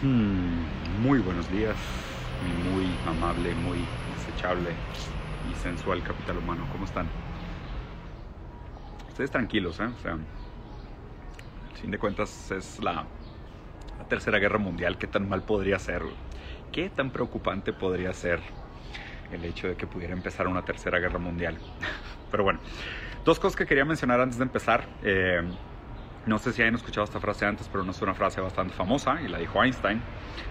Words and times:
Hmm, 0.00 0.62
muy 1.02 1.18
buenos 1.18 1.50
días, 1.50 1.76
mi 2.44 2.70
muy 2.70 2.86
amable, 3.04 3.52
muy 3.56 3.78
desechable 4.14 4.70
y 5.50 5.54
sensual 5.56 6.04
capital 6.04 6.38
humano. 6.38 6.68
¿Cómo 6.70 6.84
están? 6.84 7.08
Ustedes 9.08 9.32
tranquilos, 9.32 9.80
¿eh? 9.80 9.86
O 9.86 10.00
sea, 10.00 10.12
al 10.12 11.76
fin 11.80 11.90
de 11.90 11.98
cuentas 11.98 12.52
es 12.52 12.78
la, 12.78 13.06
la 13.98 14.04
tercera 14.08 14.38
guerra 14.38 14.58
mundial. 14.58 14.98
¿Qué 14.98 15.08
tan 15.08 15.28
mal 15.28 15.42
podría 15.42 15.80
ser? 15.80 16.02
¿Qué 16.70 16.90
tan 16.90 17.10
preocupante 17.10 17.72
podría 17.72 18.12
ser 18.12 18.40
el 19.32 19.44
hecho 19.44 19.66
de 19.66 19.74
que 19.74 19.88
pudiera 19.88 20.12
empezar 20.12 20.46
una 20.46 20.64
tercera 20.64 21.00
guerra 21.00 21.18
mundial? 21.18 21.58
Pero 22.30 22.44
bueno, 22.44 22.60
dos 23.24 23.40
cosas 23.40 23.56
que 23.56 23.66
quería 23.66 23.84
mencionar 23.84 24.20
antes 24.20 24.38
de 24.38 24.44
empezar. 24.44 24.86
Eh, 25.02 25.42
no 26.26 26.38
sé 26.38 26.52
si 26.52 26.62
hayan 26.62 26.74
escuchado 26.74 27.04
esta 27.04 27.20
frase 27.20 27.46
antes, 27.46 27.68
pero 27.68 27.84
no 27.84 27.92
es 27.92 28.02
una 28.02 28.14
frase 28.14 28.40
bastante 28.40 28.74
famosa 28.74 29.20
y 29.22 29.28
la 29.28 29.38
dijo 29.38 29.62
Einstein. 29.62 30.00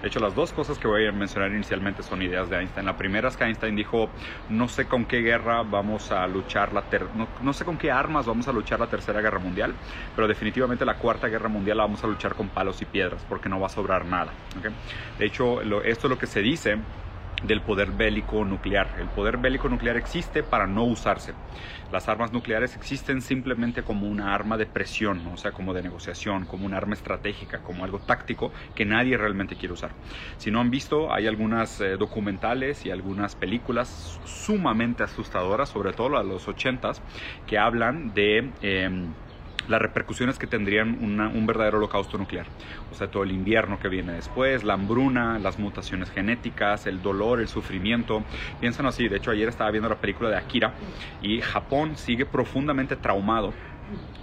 De 0.02 0.08
hecho, 0.08 0.20
las 0.20 0.36
dos 0.36 0.52
cosas 0.54 0.78
que 0.80 0.88
voy 0.88 1.08
a 1.08 1.12
mencionar 1.12 1.52
inicialmente 1.52 2.04
son 2.04 2.22
ideas 2.22 2.50
de 2.50 2.58
Einstein. 2.58 2.86
La 2.86 2.98
primera 2.98 3.30
es 3.30 3.38
que 3.38 3.44
Einstein 3.44 3.76
dijo, 3.76 4.10
no 4.50 4.68
sé 4.68 4.86
con 4.86 5.06
qué 5.06 5.20
guerra 5.20 5.64
vamos 5.64 6.12
a 6.12 6.26
luchar 6.28 6.74
la 6.74 6.84
no, 7.14 7.28
no, 7.42 7.54
sé 7.54 7.66
con 7.66 7.78
qué 7.78 7.92
armas 7.92 8.26
vamos 8.26 8.48
a 8.48 8.52
luchar 8.52 8.80
la 8.80 8.88
tercera 8.88 9.22
guerra 9.22 9.40
mundial, 9.40 9.74
pero 10.16 10.28
definitivamente 10.28 10.86
la 10.86 10.98
cuarta 10.98 11.28
guerra 11.28 11.50
mundial 11.50 11.78
la 11.78 11.84
vamos 11.84 12.04
a 12.04 12.08
luchar 12.08 12.36
con 12.36 12.50
palos 12.50 12.82
y 12.82 12.86
piedras, 12.86 13.24
porque 13.28 13.50
no 13.50 13.60
va 13.60 13.68
a 13.68 13.70
sobrar 13.70 14.06
nada. 14.06 14.32
De 15.20 15.26
hecho, 15.26 15.62
esto 15.84 16.08
es 16.08 16.10
lo 16.10 16.18
que 16.18 16.28
se 16.28 16.42
dice 16.42 16.78
del 17.44 17.62
poder 17.62 17.92
bélico 17.92 18.44
nuclear. 18.46 18.96
El 18.98 19.10
poder 19.10 19.38
bélico 19.38 19.70
nuclear 19.70 19.98
existe 19.98 20.44
para 20.44 20.68
no 20.68 20.86
usarse. 20.86 21.36
Las 21.92 22.10
armas 22.10 22.32
nucleares 22.32 22.76
existen 22.76 23.22
simplemente 23.22 23.84
como 23.84 24.08
una 24.08 24.34
arma 24.34 24.58
de 24.58 24.66
presión, 24.66 25.26
o 25.28 25.38
sea, 25.38 25.52
como 25.52 25.74
de 25.74 25.84
negociación, 25.84 26.46
como 26.46 26.66
un 26.66 26.74
arma 26.74 26.96
estratégica, 26.96 27.62
como 27.62 27.84
algo 27.84 28.00
táctico 28.00 28.52
que 28.74 28.86
nadie 28.86 29.18
realmente 29.18 29.56
quiere 29.56 29.74
usar. 29.74 29.94
Si 30.38 30.52
no 30.52 30.60
han 30.60 30.72
visto, 30.72 31.14
hay 31.14 31.28
algunas 31.28 31.80
eh, 31.80 31.98
documentales 31.98 32.86
y 32.86 32.92
algunas 32.92 33.36
películas 33.36 34.20
sumamente 34.24 35.04
asustadoras, 35.04 35.70
sobre 35.70 35.94
todo 35.94 36.18
a 36.18 36.24
los 36.24 36.48
80s, 36.48 37.02
que 37.46 37.58
hablan 37.58 38.14
de... 38.14 38.54
Eh, 38.62 39.14
las 39.68 39.82
repercusiones 39.82 40.38
que 40.40 40.48
tendrían 40.48 40.98
un 41.02 41.46
verdadero 41.46 41.78
holocausto 41.78 42.18
nuclear. 42.18 42.48
O 42.92 42.96
sea, 42.96 43.08
todo 43.08 43.24
el 43.24 43.32
invierno 43.32 43.80
que 43.80 43.90
viene 43.90 44.14
después, 44.14 44.64
la 44.64 44.74
hambruna, 44.74 45.40
las 45.40 45.60
mutaciones 45.60 46.10
genéticas, 46.10 46.88
el 46.88 47.02
dolor, 47.02 47.40
el 47.40 47.48
sufrimiento. 47.48 48.24
Piensan 48.60 48.86
así, 48.86 49.08
de 49.08 49.18
hecho 49.18 49.32
ayer 49.32 49.50
estaba 49.50 49.72
viendo 49.72 49.90
la 49.90 49.96
película 49.96 50.30
de 50.30 50.38
Akira 50.38 50.74
y 51.22 51.42
Japón 51.42 51.96
sigue 51.96 52.26
profundamente 52.26 52.96
traumado 52.96 53.54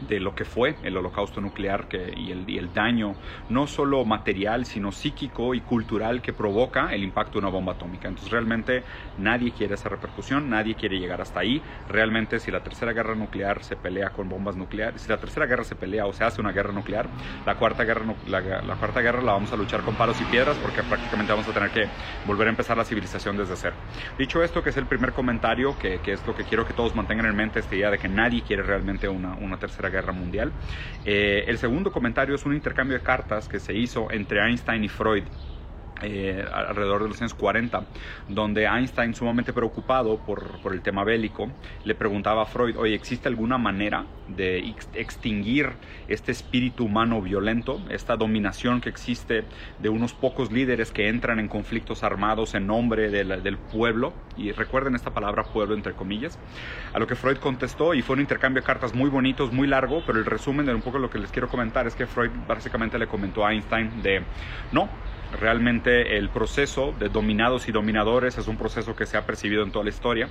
de 0.08 0.20
lo 0.20 0.34
que 0.34 0.44
fue 0.44 0.76
el 0.82 0.96
holocausto 0.96 1.40
nuclear 1.40 1.88
que, 1.88 2.12
y, 2.16 2.30
el, 2.30 2.48
y, 2.48 2.58
el, 2.58 2.72
daño, 2.72 3.14
no 3.48 3.66
solo 3.66 4.04
material, 4.04 4.66
sino 4.66 4.92
psíquico 4.92 5.54
y 5.54 5.60
cultural 5.60 6.20
que 6.20 6.32
provoca 6.32 6.92
el 6.92 7.02
impacto 7.02 7.34
de 7.34 7.38
una 7.40 7.48
bomba 7.48 7.72
atómica. 7.72 8.08
Entonces 8.08 8.30
realmente 8.30 8.84
nadie 9.18 9.52
quiere 9.52 9.74
esa 9.74 9.88
repercusión, 9.88 10.50
nadie 10.50 10.74
quiere 10.74 10.98
llegar 10.98 11.20
hasta 11.20 11.40
ahí. 11.40 11.62
Realmente 11.88 12.38
si 12.40 12.50
la 12.50 12.60
tercera 12.60 12.92
guerra 12.92 13.14
nuclear 13.14 13.62
se 13.62 13.76
pelea 13.76 14.10
con 14.10 14.28
bombas 14.28 14.56
nucleares, 14.56 15.02
si 15.02 15.08
la 15.08 15.16
tercera 15.16 15.46
guerra 15.46 15.64
se 15.64 15.74
pelea 15.74 16.06
o 16.06 16.12
se 16.12 16.24
hace 16.24 16.40
una 16.40 16.52
guerra 16.52 16.72
nuclear, 16.72 17.08
la 17.46 17.56
cuarta 17.56 17.84
guerra, 17.84 18.04
la, 18.26 18.40
la 18.40 18.74
cuarta 18.76 19.00
guerra 19.00 19.22
la 19.22 19.32
vamos 19.32 19.52
a 19.52 19.56
luchar 19.56 19.82
con 19.82 19.94
palos 19.94 20.20
y 20.20 20.24
piedras 20.24 20.56
porque 20.58 20.82
prácticamente 20.82 21.32
vamos 21.32 21.48
a 21.48 21.52
tener 21.52 21.70
que 21.70 21.86
volver 22.26 22.48
a 22.48 22.50
empezar 22.50 22.76
la 22.76 22.84
civilización 22.84 23.36
desde 23.36 23.56
cero. 23.56 23.76
Dicho 24.18 24.42
esto, 24.42 24.62
que 24.62 24.70
es 24.70 24.76
el 24.76 24.86
primer 24.86 25.12
comentario, 25.12 25.76
que, 25.78 26.00
que 26.00 26.12
es 26.12 26.26
lo 26.26 26.34
que 26.34 26.44
quiero 26.44 26.66
que 26.66 26.72
todos 26.74 26.94
mantengan 26.94 27.26
en 27.26 27.36
mente, 27.36 27.60
esta 27.60 27.74
idea 27.74 27.90
de 27.90 27.98
que 27.98 28.08
nadie 28.08 28.42
quiere 28.42 28.62
realmente 28.62 29.08
una, 29.08 29.34
una 29.34 29.53
tercera 29.58 29.90
guerra 29.90 30.12
mundial. 30.12 30.56
Eh, 31.04 31.44
el 31.48 31.58
segundo 31.58 31.92
comentario 31.92 32.34
es 32.34 32.44
un 32.46 32.54
intercambio 32.54 32.96
de 32.96 33.02
cartas 33.02 33.48
que 33.48 33.60
se 33.60 33.74
hizo 33.74 34.10
entre 34.10 34.40
Einstein 34.46 34.84
y 34.84 34.88
Freud. 34.88 35.28
Eh, 36.02 36.44
alrededor 36.52 37.04
de 37.04 37.08
los 37.08 37.20
años 37.20 37.34
40, 37.34 37.84
donde 38.28 38.64
Einstein, 38.64 39.14
sumamente 39.14 39.52
preocupado 39.52 40.18
por, 40.18 40.60
por, 40.60 40.74
el 40.74 40.82
tema 40.82 41.04
bélico, 41.04 41.52
le 41.84 41.94
preguntaba 41.94 42.42
a 42.42 42.46
Freud, 42.46 42.76
oye, 42.76 42.94
¿existe 42.94 43.28
alguna 43.28 43.58
manera 43.58 44.04
de 44.26 44.58
ex 44.58 44.88
extinguir 44.94 45.70
este 46.08 46.32
espíritu 46.32 46.86
humano 46.86 47.22
violento, 47.22 47.80
esta 47.90 48.16
dominación 48.16 48.80
que 48.80 48.88
existe 48.88 49.44
de 49.78 49.88
unos 49.88 50.14
pocos 50.14 50.50
líderes 50.50 50.90
que 50.90 51.08
entran 51.08 51.38
en 51.38 51.46
conflictos 51.46 52.02
armados 52.02 52.54
en 52.54 52.66
nombre 52.66 53.08
del 53.08 53.58
pueblo? 53.58 54.12
Y 54.36 54.50
recuerden 54.50 54.96
esta 54.96 55.14
palabra 55.14 55.44
pueblo 55.44 55.76
entre 55.76 55.92
comillas. 55.92 56.40
A 56.92 56.98
lo 56.98 57.06
que 57.06 57.14
Freud 57.14 57.36
contestó, 57.38 57.94
y 57.94 58.02
fue 58.02 58.14
un 58.14 58.20
intercambio 58.20 58.62
de 58.62 58.66
cartas 58.66 58.94
muy 58.94 59.10
bonitos, 59.10 59.52
muy 59.52 59.68
largo, 59.68 60.02
pero 60.04 60.18
el 60.18 60.26
resumen 60.26 60.66
de 60.66 60.74
un 60.74 60.82
poco 60.82 60.98
lo 60.98 61.08
que 61.08 61.18
les 61.18 61.30
quiero 61.30 61.48
comentar 61.48 61.86
es 61.86 61.94
que 61.94 62.06
Freud 62.06 62.30
básicamente 62.48 62.98
le 62.98 63.06
comentó 63.06 63.46
a 63.46 63.52
Einstein 63.52 64.02
de, 64.02 64.22
no, 64.72 64.88
Realmente 65.40 66.16
el 66.16 66.30
proceso 66.30 66.92
de 66.98 67.08
dominados 67.08 67.68
y 67.68 67.72
dominadores 67.72 68.38
es 68.38 68.46
un 68.46 68.56
proceso 68.56 68.94
que 68.94 69.06
se 69.06 69.16
ha 69.16 69.26
percibido 69.26 69.64
en 69.64 69.72
toda 69.72 69.84
la 69.84 69.90
historia. 69.90 70.28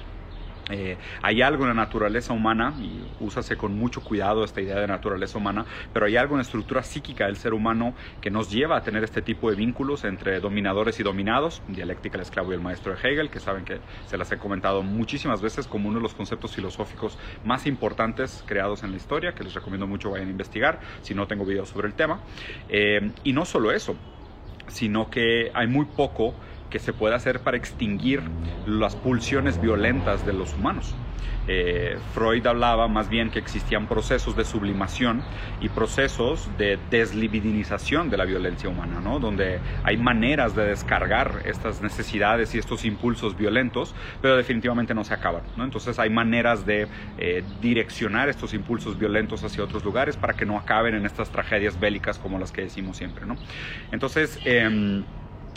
Eh, 0.69 0.97
hay 1.21 1.41
algo 1.41 1.63
en 1.63 1.69
la 1.69 1.73
naturaleza 1.73 2.31
humana, 2.31 2.73
y 2.79 3.01
úsase 3.19 3.57
con 3.57 3.77
mucho 3.77 4.01
cuidado 4.01 4.45
esta 4.45 4.61
idea 4.61 4.79
de 4.79 4.87
naturaleza 4.87 5.37
humana, 5.37 5.65
pero 5.91 6.05
hay 6.05 6.15
algo 6.15 6.35
en 6.35 6.37
la 6.37 6.43
estructura 6.43 6.83
psíquica 6.83 7.25
del 7.25 7.35
ser 7.35 7.53
humano 7.53 7.95
que 8.21 8.31
nos 8.31 8.49
lleva 8.49 8.77
a 8.77 8.83
tener 8.83 9.03
este 9.03 9.21
tipo 9.21 9.49
de 9.49 9.57
vínculos 9.57 10.05
entre 10.05 10.39
dominadores 10.39 11.01
y 11.01 11.03
dominados, 11.03 11.61
dialéctica 11.67 12.15
el 12.15 12.21
esclavo 12.21 12.51
y 12.51 12.55
el 12.55 12.61
maestro 12.61 12.95
de 12.95 12.99
Hegel, 12.99 13.29
que 13.29 13.41
saben 13.41 13.65
que 13.65 13.81
se 14.05 14.17
las 14.17 14.31
he 14.31 14.37
comentado 14.37 14.83
muchísimas 14.83 15.41
veces 15.41 15.67
como 15.67 15.89
uno 15.89 15.97
de 15.97 16.03
los 16.03 16.13
conceptos 16.13 16.55
filosóficos 16.55 17.17
más 17.43 17.67
importantes 17.67 18.41
creados 18.47 18.83
en 18.83 18.91
la 18.91 18.97
historia, 18.97 19.35
que 19.35 19.43
les 19.43 19.53
recomiendo 19.53 19.85
mucho 19.85 20.11
vayan 20.11 20.29
a 20.29 20.31
investigar, 20.31 20.79
si 21.01 21.13
no 21.13 21.27
tengo 21.27 21.45
videos 21.45 21.67
sobre 21.67 21.89
el 21.89 21.93
tema. 21.93 22.21
Eh, 22.69 23.11
y 23.23 23.33
no 23.33 23.43
solo 23.43 23.73
eso, 23.73 23.97
sino 24.73 25.09
que 25.11 25.51
hay 25.53 25.67
muy 25.67 25.85
poco 25.95 26.39
que 26.69 26.79
se 26.79 26.93
puede 26.93 27.15
hacer 27.15 27.43
para 27.43 27.57
extinguir 27.57 28.33
las 28.63 28.95
pulsiones 28.95 29.59
violentas 29.59 30.25
de 30.25 30.33
los 30.33 30.57
humanos. 30.57 31.02
Eh, 31.47 31.97
Freud 32.13 32.45
hablaba 32.47 32.87
más 32.87 33.09
bien 33.09 33.29
que 33.29 33.39
existían 33.39 33.87
procesos 33.87 34.35
de 34.35 34.45
sublimación 34.45 35.21
y 35.61 35.69
procesos 35.69 36.49
de 36.57 36.79
deslibidinización 36.89 38.09
de 38.09 38.17
la 38.17 38.25
violencia 38.25 38.69
humana, 38.69 39.01
¿no? 39.01 39.19
donde 39.19 39.59
hay 39.83 39.97
maneras 39.97 40.55
de 40.55 40.65
descargar 40.65 41.41
estas 41.45 41.81
necesidades 41.81 42.55
y 42.55 42.59
estos 42.59 42.85
impulsos 42.85 43.37
violentos, 43.37 43.93
pero 44.21 44.37
definitivamente 44.37 44.93
no 44.93 45.03
se 45.03 45.13
acaban. 45.13 45.43
¿no? 45.57 45.63
Entonces 45.63 45.99
hay 45.99 46.09
maneras 46.09 46.65
de 46.65 46.87
eh, 47.17 47.43
direccionar 47.61 48.29
estos 48.29 48.53
impulsos 48.53 48.97
violentos 48.97 49.43
hacia 49.43 49.63
otros 49.63 49.83
lugares 49.83 50.15
para 50.15 50.33
que 50.33 50.45
no 50.45 50.57
acaben 50.57 50.95
en 50.95 51.05
estas 51.05 51.29
tragedias 51.29 51.79
bélicas 51.79 52.19
como 52.19 52.39
las 52.39 52.51
que 52.51 52.61
decimos 52.61 52.97
siempre. 52.97 53.25
¿no? 53.25 53.35
Entonces, 53.91 54.39
eh, 54.45 55.03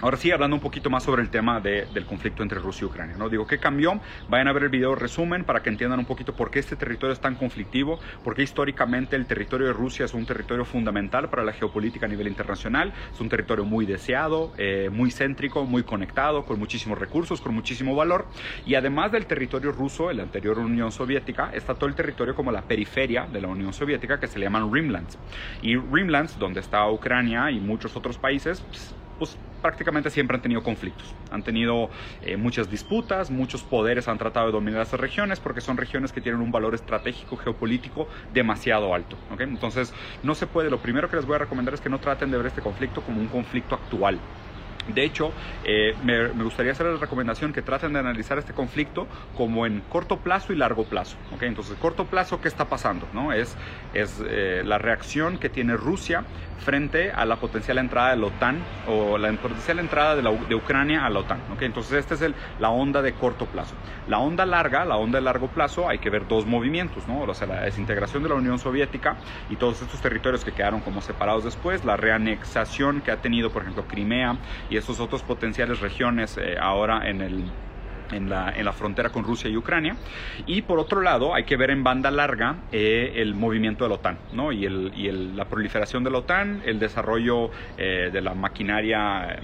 Ahora 0.03 0.19
sí, 0.19 0.31
hablando 0.31 0.55
un 0.55 0.61
poquito 0.61 0.91
más 0.91 1.05
sobre 1.05 1.23
el 1.23 1.31
tema 1.31 1.59
de, 1.59 1.87
del 1.95 2.05
conflicto 2.05 2.43
entre 2.43 2.59
Rusia 2.59 2.85
y 2.85 2.85
Ucrania. 2.85 3.17
¿no? 3.17 3.31
Digo, 3.31 3.47
¿qué 3.47 3.59
cambió? 3.59 3.99
Vayan 4.29 4.47
a 4.47 4.53
ver 4.53 4.65
el 4.65 4.69
video 4.69 4.95
resumen 4.95 5.45
para 5.45 5.63
que 5.63 5.71
entiendan 5.71 5.99
un 5.99 6.05
poquito 6.05 6.37
por 6.37 6.51
qué 6.51 6.59
este 6.59 6.77
territorio 6.77 7.15
es 7.15 7.21
tan 7.21 7.35
conflictivo, 7.35 7.99
por 8.23 8.35
qué 8.35 8.43
históricamente 8.43 9.17
el 9.17 9.25
territorio 9.25 9.69
de 9.69 9.73
Rusia 9.73 10.05
es 10.05 10.13
un 10.13 10.27
territorio 10.27 10.67
fundamental 10.67 11.31
para 11.31 11.45
la 11.45 11.55
geopolítica 11.55 12.05
a 12.05 12.11
nivel 12.11 12.29
internacional, 12.29 12.93
es 13.11 13.19
un 13.23 13.31
territorio 13.31 13.65
muy 13.65 13.87
deseado, 13.87 14.53
eh, 14.59 14.91
muy 14.93 15.11
céntrico, 15.11 15.65
muy 15.65 15.83
conectado, 15.83 16.45
con 16.45 16.59
muchísimos 16.59 16.99
recursos, 16.99 17.41
con 17.41 17.55
muchísimo 17.55 17.97
valor. 17.97 18.27
Y 18.67 18.75
además 18.75 19.13
del 19.13 19.25
territorio 19.25 19.73
ruso, 19.73 20.11
en 20.11 20.19
la 20.19 20.25
anterior 20.25 20.59
Unión 20.59 20.93
Soviética, 20.93 21.53
está 21.55 21.75
todo 21.75 21.89
el 21.89 21.95
territorio 21.95 22.35
como 22.35 22.53
la 22.53 22.61
periferia 22.61 23.27
de 23.33 23.41
la 23.41 23.49
Unión 23.49 23.73
Soviética 23.73 24.21
que 24.21 24.27
se 24.27 24.39
le 24.39 24.45
llaman 24.45 24.71
Rimlands. 24.71 25.19
Y 25.63 25.75
Rimlands, 25.75 26.39
donde 26.39 26.61
está 26.61 26.87
Ucrania 26.91 27.51
y 27.51 27.61
muchos 27.61 27.97
otros 27.97 28.19
países, 28.19 28.61
pues 28.61 28.95
prácticamente 29.61 30.11
siempre 30.11 30.37
han 30.37 30.43
tenido 30.43 30.63
conflictos, 30.63 31.17
han 31.31 31.43
tenido 31.43 31.91
eh, 32.21 32.37
muchas 32.37 32.69
disputas, 32.69 33.31
muchos 33.31 33.65
poderes 33.65 34.07
han 34.09 34.19
tratado 34.19 34.47
de 34.47 34.53
dominar 34.53 34.83
esas 34.83 35.01
regiones 35.01 35.41
porque 35.41 35.61
son 35.61 35.77
regiones 35.77 36.13
que 36.13 36.21
tienen 36.21 36.41
un 36.41 36.53
valor 36.53 36.75
estratégico 36.75 37.37
geopolítico 37.37 38.09
demasiado 38.31 38.95
alto. 38.95 39.21
Entonces, 39.39 39.93
no 40.23 40.35
se 40.35 40.47
puede, 40.47 40.71
lo 40.71 40.83
primero 40.83 41.09
que 41.09 41.17
les 41.17 41.27
voy 41.27 41.37
a 41.37 41.39
recomendar 41.39 41.75
es 41.75 41.81
que 41.81 41.91
no 41.91 42.01
traten 42.01 42.31
de 42.31 42.37
ver 42.37 42.47
este 42.47 42.63
conflicto 42.63 43.03
como 43.03 43.21
un 43.21 43.29
conflicto 43.29 43.75
actual. 43.75 44.29
De 44.89 45.05
hecho, 45.05 45.33
eh, 45.65 45.95
me, 46.05 46.29
gustaría 46.29 46.73
hacer 46.73 46.87
la 46.87 46.99
recomendación 46.99 47.53
que 47.53 47.63
traten 47.63 47.93
de 47.93 47.99
analizar 47.99 48.39
este 48.39 48.53
conflicto 48.53 49.07
como 49.37 49.67
en 49.67 49.81
corto 49.89 50.19
plazo 50.19 50.53
y 50.53 50.57
largo 50.57 50.85
plazo. 50.85 51.17
¿okay? 51.35 51.49
Entonces, 51.49 51.77
corto 51.79 52.07
plazo, 52.07 52.41
¿qué 52.41 52.49
está 52.49 52.67
pasando? 52.69 53.07
¿no? 53.13 53.33
Es, 53.33 53.57
es 53.95 54.23
eh, 54.27 54.63
la 54.65 54.79
reacción 54.79 55.39
que 55.39 55.49
tiene 55.49 55.77
Rusia 55.77 56.25
frente 56.59 57.13
a 57.13 57.25
la 57.27 57.37
potencial 57.37 57.79
entrada 57.79 58.11
de 58.11 58.17
la 58.17 58.27
OTAN 58.27 58.59
o 58.89 59.19
la 59.19 59.31
potencial 59.33 59.79
entrada 59.79 60.17
de, 60.17 60.23
la, 60.23 60.33
de 60.33 60.55
Ucrania 60.55 61.05
a 61.05 61.11
la 61.11 61.21
OTAN. 61.21 61.41
¿okay? 61.53 61.67
Entonces, 61.67 61.93
esta 61.93 62.15
es 62.15 62.23
el, 62.23 62.35
la 62.59 62.71
onda 62.71 63.03
de 63.03 63.13
corto 63.13 63.47
plazo. 63.47 63.75
La 64.09 64.19
onda 64.19 64.47
larga, 64.47 64.85
la 64.85 64.97
onda 64.97 65.19
de 65.19 65.25
largo 65.25 65.49
plazo, 65.49 65.89
hay 65.89 65.99
que 65.99 66.11
ver 66.11 66.27
dos 66.27 66.47
movimientos, 66.47 67.07
¿no? 67.07 67.21
o 67.21 67.35
sea, 67.35 67.47
la 67.47 67.63
desintegración 67.63 68.23
de 68.23 68.29
la 68.29 68.35
Unión 68.37 68.59
Soviética 68.59 69.17
y 69.51 69.57
todos 69.57 69.83
estos 69.83 70.01
territorios 70.01 70.45
que 70.45 70.53
quedaron 70.53 70.81
como 70.81 71.01
separados 71.01 71.45
después, 71.45 71.85
la 71.85 71.97
reanexación 71.97 73.01
que 73.01 73.11
ha 73.11 73.17
tenido, 73.19 73.51
por 73.51 73.63
ejemplo, 73.63 73.85
Crimea 73.87 74.37
y 74.71 74.76
esas 74.77 75.01
otras 75.01 75.23
potenciales 75.23 75.81
regiones 75.81 76.37
eh, 76.39 76.57
ahora 76.61 77.09
en 77.09 77.21
el 77.21 77.45
en 78.13 78.31
la, 78.31 78.51
en 78.51 78.65
la, 78.65 78.73
frontera 78.73 79.11
con 79.11 79.25
Rusia 79.25 79.51
y 79.51 79.57
Ucrania. 79.57 79.97
Y 80.47 80.63
por 80.63 80.79
otro 80.79 81.01
lado, 81.01 81.35
hay 81.35 81.45
que 81.45 81.57
ver 81.57 81.71
en 81.71 81.83
banda 81.83 82.11
larga 82.11 82.57
eh, 82.73 83.15
el 83.17 83.35
movimiento 83.35 83.85
de 83.85 83.89
la 83.89 83.97
OTAN 83.97 84.19
¿no? 84.33 84.53
y, 84.53 84.65
el, 84.65 84.93
y 84.95 85.09
el, 85.09 85.37
la 85.37 85.47
proliferación 85.47 86.05
de 86.05 86.11
la 86.11 86.19
OTAN, 86.19 86.63
el 86.65 86.79
desarrollo 86.79 87.51
eh, 87.77 88.11
de 88.13 88.21
la 88.21 88.35
maquinaria 88.35 89.41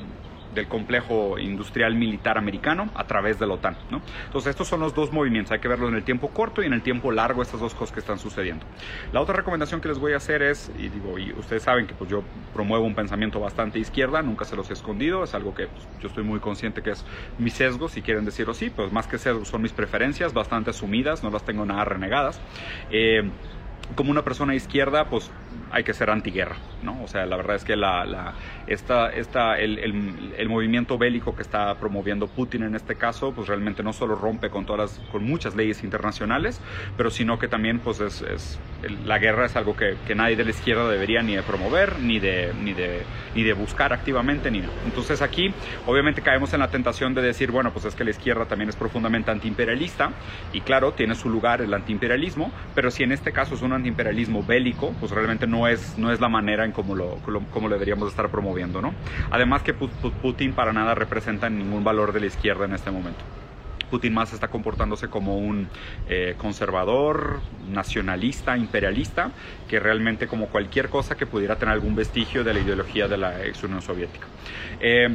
del 0.54 0.69
complejo 0.69 1.38
industrial 1.38 1.94
militar 1.94 2.38
americano 2.38 2.90
a 2.94 3.04
través 3.04 3.38
de 3.38 3.46
la 3.46 3.54
OTAN. 3.54 3.76
¿no? 3.90 4.02
Entonces 4.26 4.50
estos 4.50 4.69
son 4.69 4.81
los 4.81 4.94
dos 4.94 5.12
movimientos, 5.12 5.52
hay 5.52 5.60
que 5.60 5.69
verlo 5.69 5.88
en 5.88 5.94
el 5.94 6.04
tiempo 6.04 6.28
corto 6.28 6.62
y 6.62 6.66
en 6.66 6.72
el 6.72 6.82
tiempo 6.82 7.10
largo, 7.12 7.43
estas 7.43 7.60
dos 7.60 7.75
cosas 7.75 7.93
que 7.93 8.00
están 8.00 8.19
sucediendo. 8.19 8.66
La 9.12 9.20
otra 9.20 9.34
recomendación 9.34 9.81
que 9.81 9.88
les 9.88 9.99
voy 9.99 10.12
a 10.12 10.16
hacer 10.16 10.43
es, 10.43 10.70
y 10.78 10.88
digo, 10.88 11.19
y 11.19 11.32
ustedes 11.32 11.62
saben 11.62 11.87
que 11.87 11.94
pues 11.94 12.10
yo 12.10 12.22
promuevo 12.52 12.84
un 12.84 12.94
pensamiento 12.94 13.40
bastante 13.40 13.78
izquierda, 13.78 14.22
nunca 14.22 14.44
se 14.44 14.56
los 14.56 14.70
he 14.70 14.72
escondido, 14.72 15.25
es 15.25 15.34
algo 15.34 15.54
que 15.54 15.66
pues, 15.66 15.87
yo 16.00 16.08
estoy 16.08 16.25
muy 16.25 16.40
consciente 16.40 16.82
que 16.82 16.90
es 16.90 17.05
mi 17.38 17.50
sesgo, 17.50 17.88
si 17.88 18.02
quieren 18.02 18.25
decirlo 18.25 18.52
así, 18.52 18.70
pues 18.70 18.93
más 18.93 19.06
que 19.06 19.19
sesgo 19.19 19.44
son 19.44 19.62
mis 19.62 19.72
preferencias, 19.72 20.32
bastante 20.32 20.70
asumidas, 20.70 21.22
no 21.22 21.31
las 21.31 21.44
tengo 21.44 21.64
nada 21.64 21.84
renegadas. 21.84 22.40
Eh, 22.90 23.28
como 23.94 24.10
una 24.10 24.22
persona 24.22 24.55
izquierda, 24.55 25.06
pues 25.06 25.31
hay 25.70 25.84
que 25.84 25.94
ser 25.94 26.10
antiguerra, 26.10 26.56
¿no? 26.82 27.02
O 27.02 27.08
sea, 27.08 27.25
la 27.26 27.37
verdad 27.37 27.56
es 27.56 27.64
que 27.64 27.76
la, 27.76 28.04
la 28.04 28.34
esta, 28.66 29.10
esta, 29.10 29.58
el, 29.58 29.78
el, 29.78 30.34
el, 30.37 30.49
movimiento 30.49 30.99
bélico 30.99 31.34
que 31.34 31.43
está 31.43 31.75
promoviendo 31.76 32.26
Putin 32.26 32.64
en 32.64 32.75
este 32.75 32.96
caso, 32.96 33.32
pues 33.32 33.49
realmente 33.49 33.82
no 33.82 33.93
solo 33.93 34.14
rompe 34.14 34.50
con 34.50 34.66
todas 34.66 34.99
las, 34.99 35.08
con 35.10 35.25
muchas 35.25 35.56
leyes 35.56 35.82
internacionales, 35.82 36.60
pero 36.96 37.10
sino 37.10 37.38
que 37.38 37.49
también, 37.49 37.78
pues 37.78 38.00
es, 38.00 38.22
es 38.22 38.58
la 39.04 39.19
guerra 39.19 39.46
es 39.46 39.56
algo 39.56 39.76
que, 39.76 39.96
que, 40.06 40.14
nadie 40.14 40.37
de 40.37 40.44
la 40.44 40.50
izquierda 40.50 40.88
debería 40.88 41.22
ni 41.22 41.37
de 41.37 41.43
promover, 41.43 41.98
ni 42.00 42.19
de, 42.19 42.52
ni 42.62 42.72
de, 42.72 43.02
ni 43.34 43.43
de 43.43 43.52
buscar 43.52 43.93
activamente, 43.93 44.50
ni 44.50 44.62
Entonces 44.84 45.22
aquí, 45.22 45.52
obviamente 45.87 46.22
caemos 46.22 46.52
en 46.52 46.60
la 46.60 46.69
tentación 46.69 47.14
de 47.14 47.22
decir, 47.22 47.50
bueno, 47.50 47.72
pues 47.72 47.84
es 47.84 47.94
que 47.94 48.05
la 48.05 48.10
izquierda 48.10 48.46
también 48.46 48.69
es 48.69 48.76
profundamente 48.76 49.31
antiimperialista, 49.31 50.10
y 50.52 50.60
claro, 50.60 50.93
tiene 50.93 51.14
su 51.14 51.31
lugar 51.31 51.62
el 51.62 51.72
antiimperialismo, 51.72 52.52
pero 52.75 52.90
si 52.90 53.02
en 53.02 53.12
este 53.12 53.32
caso 53.32 53.55
es 53.55 53.62
un 53.62 53.72
antiimperialismo 53.72 54.43
bélico, 54.43 54.94
pues 55.00 55.12
realmente 55.12 55.41
no 55.46 55.68
es, 55.68 55.98
no 55.98 56.12
es 56.12 56.20
la 56.20 56.28
manera 56.28 56.64
en 56.64 56.72
cómo 56.72 56.94
lo, 56.94 57.18
cómo 57.52 57.68
lo 57.68 57.74
deberíamos 57.74 58.08
estar 58.08 58.28
promoviendo, 58.30 58.80
¿no? 58.80 58.94
Además 59.30 59.62
que 59.62 59.74
Putin 59.74 60.52
para 60.52 60.72
nada 60.72 60.94
representa 60.94 61.48
ningún 61.48 61.84
valor 61.84 62.12
de 62.12 62.20
la 62.20 62.26
izquierda 62.26 62.64
en 62.64 62.74
este 62.74 62.90
momento. 62.90 63.20
Putin 63.90 64.14
más 64.14 64.32
está 64.32 64.48
comportándose 64.48 65.08
como 65.08 65.36
un 65.36 65.68
eh, 66.08 66.34
conservador, 66.38 67.40
nacionalista, 67.70 68.56
imperialista, 68.56 69.32
que 69.68 69.78
realmente 69.78 70.26
como 70.26 70.46
cualquier 70.46 70.88
cosa 70.88 71.14
que 71.14 71.26
pudiera 71.26 71.56
tener 71.56 71.74
algún 71.74 71.94
vestigio 71.94 72.42
de 72.42 72.54
la 72.54 72.60
ideología 72.60 73.06
de 73.06 73.18
la 73.18 73.44
ex 73.44 73.62
Unión 73.62 73.82
Soviética. 73.82 74.26
Eh, 74.80 75.14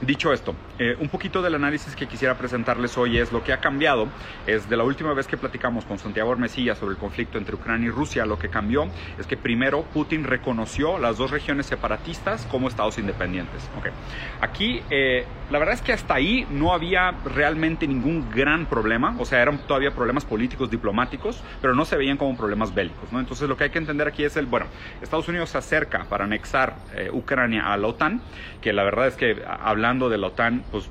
Dicho 0.00 0.30
esto, 0.30 0.54
eh, 0.78 0.96
un 1.00 1.08
poquito 1.08 1.40
del 1.40 1.54
análisis 1.54 1.96
que 1.96 2.06
quisiera 2.06 2.36
presentarles 2.36 2.98
hoy 2.98 3.18
es 3.18 3.32
lo 3.32 3.42
que 3.42 3.52
ha 3.52 3.60
cambiado. 3.60 4.08
Es 4.46 4.68
de 4.68 4.76
la 4.76 4.84
última 4.84 5.14
vez 5.14 5.26
que 5.26 5.36
platicamos 5.36 5.84
con 5.84 5.98
Santiago 5.98 6.30
Ormesilla 6.30 6.74
sobre 6.74 6.92
el 6.92 6.98
conflicto 6.98 7.38
entre 7.38 7.54
Ucrania 7.54 7.88
y 7.88 7.90
Rusia, 7.90 8.26
lo 8.26 8.38
que 8.38 8.48
cambió 8.48 8.88
es 9.18 9.26
que 9.26 9.36
primero 9.36 9.82
Putin 9.94 10.24
reconoció 10.24 10.98
las 10.98 11.16
dos 11.16 11.30
regiones 11.30 11.66
separatistas 11.66 12.46
como 12.50 12.68
estados 12.68 12.98
independientes. 12.98 13.68
Okay. 13.78 13.92
Aquí, 14.40 14.82
eh, 14.90 15.24
la 15.50 15.58
verdad 15.58 15.74
es 15.74 15.82
que 15.82 15.92
hasta 15.92 16.14
ahí 16.14 16.46
no 16.50 16.74
había 16.74 17.12
realmente 17.24 17.86
ningún 17.86 18.30
gran 18.30 18.66
problema, 18.66 19.16
o 19.18 19.24
sea, 19.24 19.40
eran 19.40 19.58
todavía 19.66 19.92
problemas 19.92 20.24
políticos, 20.24 20.70
diplomáticos, 20.70 21.42
pero 21.60 21.74
no 21.74 21.84
se 21.84 21.96
veían 21.96 22.16
como 22.16 22.36
problemas 22.36 22.74
bélicos. 22.74 23.12
¿no? 23.12 23.20
Entonces, 23.20 23.48
lo 23.48 23.56
que 23.56 23.64
hay 23.64 23.70
que 23.70 23.78
entender 23.78 24.08
aquí 24.08 24.24
es 24.24 24.36
el, 24.36 24.46
bueno, 24.46 24.66
Estados 25.00 25.28
Unidos 25.28 25.50
se 25.50 25.58
acerca 25.58 26.04
para 26.04 26.24
anexar 26.24 26.76
eh, 26.94 27.08
Ucrania 27.10 27.72
a 27.72 27.76
la 27.76 27.86
OTAN, 27.86 28.20
que 28.60 28.72
la 28.72 28.84
verdad 28.84 29.06
es 29.06 29.16
que 29.16 29.42
hablando 29.46 30.08
de 30.08 30.18
la 30.18 30.28
OTAN, 30.28 30.64
pues 30.70 30.90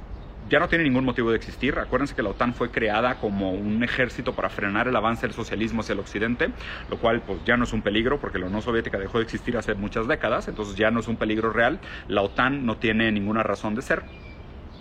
ya 0.49 0.59
no 0.59 0.67
tiene 0.67 0.83
ningún 0.83 1.05
motivo 1.05 1.31
de 1.31 1.37
existir. 1.37 1.77
Acuérdense 1.79 2.15
que 2.15 2.23
la 2.23 2.29
OTAN 2.29 2.53
fue 2.53 2.71
creada 2.71 3.19
como 3.19 3.51
un 3.51 3.83
ejército 3.83 4.33
para 4.33 4.49
frenar 4.49 4.87
el 4.87 4.95
avance 4.95 5.25
del 5.25 5.33
socialismo 5.33 5.81
hacia 5.81 5.93
el 5.93 5.99
occidente, 5.99 6.49
lo 6.89 6.99
cual 6.99 7.23
pues 7.23 7.43
ya 7.45 7.57
no 7.57 7.63
es 7.63 7.73
un 7.73 7.81
peligro 7.81 8.19
porque 8.19 8.39
la 8.39 8.45
Unión 8.47 8.61
Soviética 8.61 8.99
dejó 8.99 9.17
de 9.17 9.23
existir 9.23 9.57
hace 9.57 9.75
muchas 9.75 10.07
décadas, 10.07 10.47
entonces 10.47 10.75
ya 10.75 10.91
no 10.91 10.99
es 10.99 11.07
un 11.07 11.17
peligro 11.17 11.51
real. 11.51 11.81
La 12.07 12.21
OTAN 12.21 12.65
no 12.65 12.77
tiene 12.77 13.11
ninguna 13.11 13.43
razón 13.43 13.75
de 13.75 13.81
ser. 13.81 14.05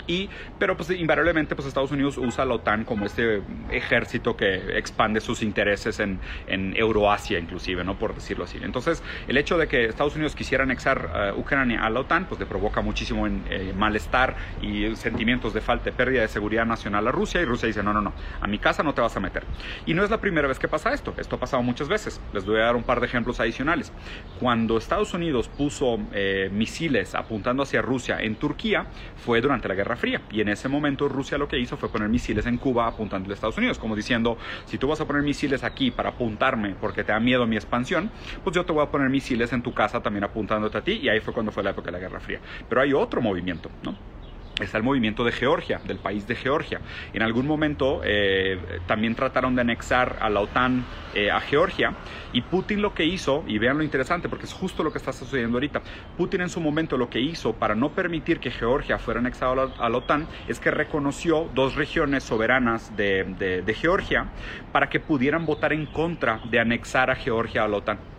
Y, 0.06 0.28
pero 0.58 0.76
pues 0.76 0.90
invariablemente 0.90 1.54
pues 1.54 1.66
Estados 1.66 1.90
Unidos 1.90 2.18
usa 2.18 2.44
la 2.44 2.54
OTAN 2.54 2.84
como 2.84 3.06
este 3.06 3.42
ejército 3.70 4.36
que 4.36 4.78
expande 4.78 5.20
sus 5.20 5.42
intereses 5.42 6.00
en, 6.00 6.20
en 6.46 6.76
Euroasia 6.76 7.38
inclusive, 7.38 7.84
¿no? 7.84 7.98
Por 7.98 8.14
decirlo 8.14 8.44
así. 8.44 8.58
Entonces, 8.62 9.02
el 9.28 9.36
hecho 9.36 9.58
de 9.58 9.68
que 9.68 9.86
Estados 9.86 10.14
Unidos 10.14 10.34
quisiera 10.34 10.64
anexar 10.64 11.32
uh, 11.34 11.38
Ucrania 11.38 11.84
a 11.84 11.90
la 11.90 12.00
OTAN, 12.00 12.26
pues 12.26 12.40
le 12.40 12.46
provoca 12.46 12.80
muchísimo 12.80 13.26
en, 13.26 13.44
eh, 13.50 13.72
malestar 13.76 14.36
y 14.62 14.94
sentimientos 14.96 15.54
de 15.54 15.60
falta 15.60 15.84
de 15.84 15.92
pérdida 15.92 16.22
de 16.22 16.28
seguridad 16.28 16.66
nacional 16.66 17.06
a 17.08 17.12
Rusia 17.12 17.40
y 17.40 17.44
Rusia 17.44 17.66
dice, 17.66 17.82
no, 17.82 17.92
no, 17.92 18.00
no, 18.00 18.12
a 18.40 18.46
mi 18.46 18.58
casa 18.58 18.82
no 18.82 18.94
te 18.94 19.00
vas 19.00 19.16
a 19.16 19.20
meter. 19.20 19.44
Y 19.86 19.94
no 19.94 20.04
es 20.04 20.10
la 20.10 20.20
primera 20.20 20.48
vez 20.48 20.58
que 20.58 20.68
pasa 20.68 20.92
esto, 20.92 21.14
esto 21.16 21.36
ha 21.36 21.40
pasado 21.40 21.62
muchas 21.62 21.88
veces. 21.88 22.20
Les 22.32 22.44
voy 22.44 22.56
a 22.56 22.64
dar 22.64 22.76
un 22.76 22.82
par 22.82 23.00
de 23.00 23.06
ejemplos 23.06 23.40
adicionales. 23.40 23.92
Cuando 24.40 24.76
Estados 24.76 25.14
Unidos 25.14 25.48
puso 25.48 25.98
eh, 26.12 26.48
misiles 26.52 27.14
apuntando 27.14 27.62
hacia 27.62 27.82
Rusia 27.82 28.18
en 28.20 28.36
Turquía, 28.36 28.86
fue 29.16 29.40
durante 29.40 29.68
la 29.68 29.74
Guerra 29.74 29.93
Fría. 29.96 30.22
Y 30.30 30.40
en 30.40 30.48
ese 30.48 30.68
momento 30.68 31.08
Rusia 31.08 31.38
lo 31.38 31.48
que 31.48 31.58
hizo 31.58 31.76
fue 31.76 31.88
poner 31.88 32.08
misiles 32.08 32.46
en 32.46 32.58
Cuba 32.58 32.86
apuntando 32.86 33.30
a 33.30 33.34
Estados 33.34 33.58
Unidos, 33.58 33.78
como 33.78 33.96
diciendo, 33.96 34.38
si 34.66 34.78
tú 34.78 34.88
vas 34.88 35.00
a 35.00 35.06
poner 35.06 35.22
misiles 35.22 35.64
aquí 35.64 35.90
para 35.90 36.10
apuntarme 36.10 36.74
porque 36.80 37.04
te 37.04 37.12
da 37.12 37.20
miedo 37.20 37.46
mi 37.46 37.56
expansión, 37.56 38.10
pues 38.42 38.54
yo 38.54 38.64
te 38.64 38.72
voy 38.72 38.82
a 38.82 38.90
poner 38.90 39.08
misiles 39.08 39.52
en 39.52 39.62
tu 39.62 39.72
casa 39.72 40.02
también 40.02 40.24
apuntándote 40.24 40.78
a 40.78 40.82
ti. 40.82 41.00
Y 41.02 41.08
ahí 41.08 41.20
fue 41.20 41.32
cuando 41.32 41.52
fue 41.52 41.62
la 41.62 41.70
época 41.70 41.86
de 41.86 41.92
la 41.92 41.98
Guerra 41.98 42.20
Fría. 42.20 42.40
Pero 42.68 42.80
hay 42.80 42.92
otro 42.92 43.20
movimiento, 43.20 43.70
¿no? 43.82 44.13
Está 44.60 44.78
el 44.78 44.84
movimiento 44.84 45.24
de 45.24 45.32
Georgia, 45.32 45.80
del 45.84 45.98
país 45.98 46.26
de 46.26 46.36
Georgia. 46.36 46.80
En 47.12 47.22
algún 47.22 47.46
momento 47.46 48.00
eh, 48.04 48.58
también 48.86 49.14
trataron 49.14 49.54
de 49.54 49.62
anexar 49.62 50.18
a 50.20 50.30
la 50.30 50.40
OTAN 50.40 50.84
eh, 51.14 51.30
a 51.30 51.40
Georgia 51.40 51.94
y 52.32 52.42
Putin 52.42 52.82
lo 52.82 52.94
que 52.94 53.04
hizo, 53.04 53.44
y 53.46 53.58
vean 53.58 53.78
lo 53.78 53.84
interesante 53.84 54.28
porque 54.28 54.46
es 54.46 54.52
justo 54.52 54.82
lo 54.82 54.92
que 54.92 54.98
está 54.98 55.12
sucediendo 55.12 55.56
ahorita, 55.56 55.82
Putin 56.16 56.42
en 56.42 56.48
su 56.48 56.60
momento 56.60 56.96
lo 56.96 57.10
que 57.10 57.20
hizo 57.20 57.54
para 57.54 57.74
no 57.74 57.90
permitir 57.90 58.40
que 58.40 58.50
Georgia 58.50 58.98
fuera 58.98 59.20
anexada 59.20 59.72
a 59.78 59.88
la, 59.88 59.98
OTAN 59.98 60.26
es 60.48 60.60
que 60.60 60.70
reconoció 60.70 61.48
dos 61.54 61.74
regiones 61.74 62.24
soberanas 62.24 62.96
de, 62.96 63.62
de 63.64 63.74
Georgia 63.74 64.26
para 64.72 64.88
que 64.88 65.00
pudieran 65.00 65.46
votar 65.46 65.72
en 65.72 65.86
contra 65.86 66.40
de 66.50 66.60
anexar 66.60 67.10
a 67.10 67.16
Georgia 67.16 67.64
a 67.64 67.68
la 67.68 67.76
OTAN. 67.78 68.13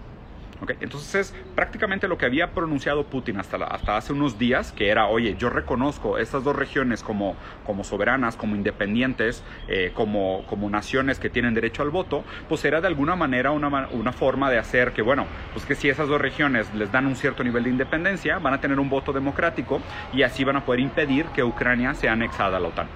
Okay. 0.62 0.78
Entonces 0.80 1.16
es 1.16 1.34
prácticamente 1.54 2.08
lo 2.08 2.18
que 2.18 2.26
había 2.26 2.52
pronunciado 2.52 3.04
Putin 3.04 3.38
hasta, 3.40 3.58
la, 3.58 3.66
hasta 3.66 3.98
hace 3.98 4.14
unos 4.14 4.40
días, 4.40 4.72
que 4.72 4.90
era, 4.90 5.08
oye, 5.08 5.36
yo 5.38 5.50
reconozco 5.50 6.18
estas 6.18 6.44
dos 6.44 6.56
regiones 6.56 7.04
como, 7.04 7.36
como 7.66 7.84
soberanas, 7.84 8.38
como 8.38 8.56
independientes, 8.56 9.44
eh, 9.68 9.92
como, 9.94 10.46
como 10.48 10.70
naciones 10.70 11.20
que 11.20 11.30
tienen 11.30 11.54
derecho 11.54 11.84
al 11.84 11.90
voto, 11.90 12.24
pues 12.48 12.64
era 12.64 12.80
de 12.80 12.88
alguna 12.88 13.16
manera 13.16 13.52
una, 13.52 13.88
una 13.92 14.14
forma 14.14 14.50
de 14.50 14.58
hacer 14.58 14.94
que, 14.94 15.02
bueno, 15.02 15.26
pues 15.54 15.66
que 15.66 15.76
si 15.76 15.90
esas 15.90 16.08
dos 16.08 16.22
regiones 16.22 16.74
les 16.74 16.92
dan 16.92 17.06
un 17.06 17.16
cierto 17.16 17.44
nivel 17.44 17.66
de 17.66 17.72
independencia, 17.72 18.40
van 18.40 18.54
a 18.54 18.62
tener 18.62 18.80
un 18.80 18.90
voto 18.90 19.12
democrático 19.12 19.82
y 20.14 20.24
así 20.24 20.44
van 20.44 20.56
a 20.56 20.66
poder 20.66 20.80
impedir 20.80 21.26
que 21.28 21.44
Ucrania 21.44 21.94
sea 21.94 22.14
anexada 22.14 22.58
a 22.58 22.60
la 22.60 22.70
OTAN. 22.70 22.88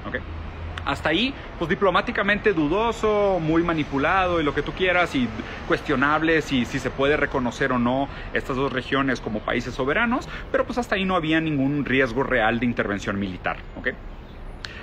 Hasta 0.85 1.09
ahí, 1.09 1.33
pues 1.57 1.69
diplomáticamente 1.69 2.53
dudoso, 2.53 3.39
muy 3.39 3.63
manipulado 3.63 4.39
y 4.39 4.43
lo 4.43 4.53
que 4.53 4.61
tú 4.61 4.71
quieras 4.71 5.13
y 5.15 5.27
cuestionable 5.67 6.41
si, 6.41 6.65
si 6.65 6.79
se 6.79 6.89
puede 6.89 7.17
reconocer 7.17 7.71
o 7.71 7.79
no 7.79 8.07
estas 8.33 8.55
dos 8.55 8.71
regiones 8.71 9.21
como 9.21 9.39
países 9.39 9.73
soberanos, 9.73 10.27
pero 10.51 10.65
pues 10.65 10.77
hasta 10.77 10.95
ahí 10.95 11.05
no 11.05 11.15
había 11.15 11.39
ningún 11.41 11.85
riesgo 11.85 12.23
real 12.23 12.59
de 12.59 12.65
intervención 12.65 13.19
militar. 13.19 13.57
¿okay? 13.77 13.93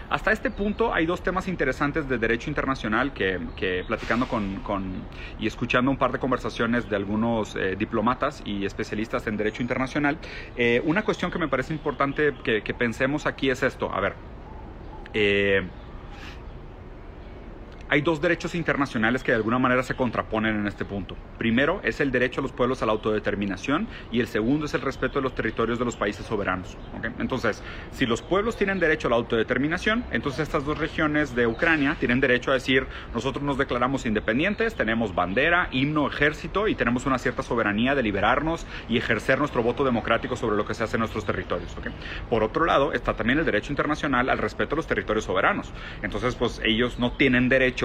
Hasta 0.09 0.31
este 0.31 0.51
punto 0.51 0.95
hay 0.95 1.05
dos 1.05 1.23
temas 1.23 1.49
interesantes 1.49 2.09
de 2.09 2.19
derecho 2.19 2.49
internacional 2.49 3.13
que, 3.13 3.85
platicando 3.87 4.29
con, 4.29 4.57
con, 4.61 5.03
y 5.39 5.47
escuchando 5.47 5.91
un 5.91 5.97
par 5.97 6.13
de 6.13 6.19
conversaciones 6.19 6.89
de 6.89 6.95
algunos 6.95 7.57
eh, 7.57 7.75
diplomatas 7.77 8.41
y 8.45 8.65
especialistas 8.65 9.27
en 9.27 9.37
derecho 9.37 9.63
internacional, 9.63 10.19
eh, 10.57 10.81
una 10.85 11.03
cuestión 11.05 11.31
que 11.31 11.39
me 11.39 11.49
parece 11.49 11.73
importante 11.73 12.35
que, 12.45 12.63
que, 12.63 12.75
pensemos 12.75 13.27
aquí 13.27 13.51
es 13.51 13.65
esto. 13.65 13.93
A 13.93 14.01
ver, 14.01 14.15
eh, 15.13 15.67
hay 17.89 18.01
dos 18.01 18.21
derechos 18.21 18.55
internacionales 18.55 19.23
que 19.23 19.33
de 19.33 19.37
alguna 19.37 19.59
manera 19.59 19.83
se 19.83 19.95
contraponen 19.95 20.57
en 20.57 20.67
este 20.67 20.85
punto. 20.85 21.17
Primero 21.39 21.81
es 21.85 22.01
el 22.01 22.11
derecho 22.11 22.41
a 22.41 22.43
los 22.43 22.53
pueblos 22.53 22.83
a 22.83 22.87
la 22.87 22.93
autodeterminación 22.93 23.87
y 24.11 24.21
el 24.21 24.27
segundo 24.27 24.67
es 24.67 24.75
el 24.75 24.81
respeto 24.81 25.19
de 25.19 25.23
los 25.23 25.35
territorios 25.35 25.79
de 25.79 25.85
los 25.85 25.97
países 25.97 26.27
soberanos. 26.27 26.77
Entonces, 27.19 27.63
si 27.93 28.07
los 28.07 28.23
pueblos 28.23 28.57
tienen 28.57 28.81
derecho 28.81 29.09
a 29.09 29.11
la 29.11 29.17
autodeterminación, 29.17 30.05
entonces 30.11 30.41
estas 30.41 30.65
dos 30.65 30.79
regiones 30.79 31.35
de 31.37 31.47
Ucrania 31.47 31.97
tienen 31.99 32.21
derecho 32.21 32.51
a 32.51 32.55
decir, 32.55 32.87
nosotros 33.15 33.45
nos 33.45 33.59
declaramos 33.59 34.07
independientes, 34.07 34.75
tenemos 34.75 35.15
bandera, 35.15 35.69
himno, 35.71 36.09
ejército 36.09 36.69
y 36.69 36.75
tenemos 36.75 37.07
una 37.07 37.19
cierta 37.19 37.43
soberanía 37.43 37.95
de 37.95 38.03
liberarnos 38.03 38.67
y 38.89 38.99
ejercer 38.99 39.39
nuestro 39.39 39.63
voto 39.63 39.85
democrático 39.85 40.37
sobre 40.37 40.57
lo 40.57 40.67
que 40.67 40.75
se 40.75 40.85
hace 40.85 40.97
en 40.97 41.01
nuestros 41.01 41.25
territorios. 41.25 41.77
Por 42.29 42.43
otro 42.43 42.65
lado, 42.65 42.93
está 42.93 43.15
también 43.15 43.39
el 43.39 43.45
derecho 43.45 43.73
internacional 43.73 44.29
al 44.29 44.39
respeto 44.39 44.75
a 44.75 44.77
los 44.77 44.87
territorios 44.87 45.25
soberanos. 45.25 45.73
Entonces, 46.03 46.35
pues 46.35 46.61
ellos 46.65 46.99
no 46.99 47.13
tienen 47.13 47.49
derecho 47.49 47.76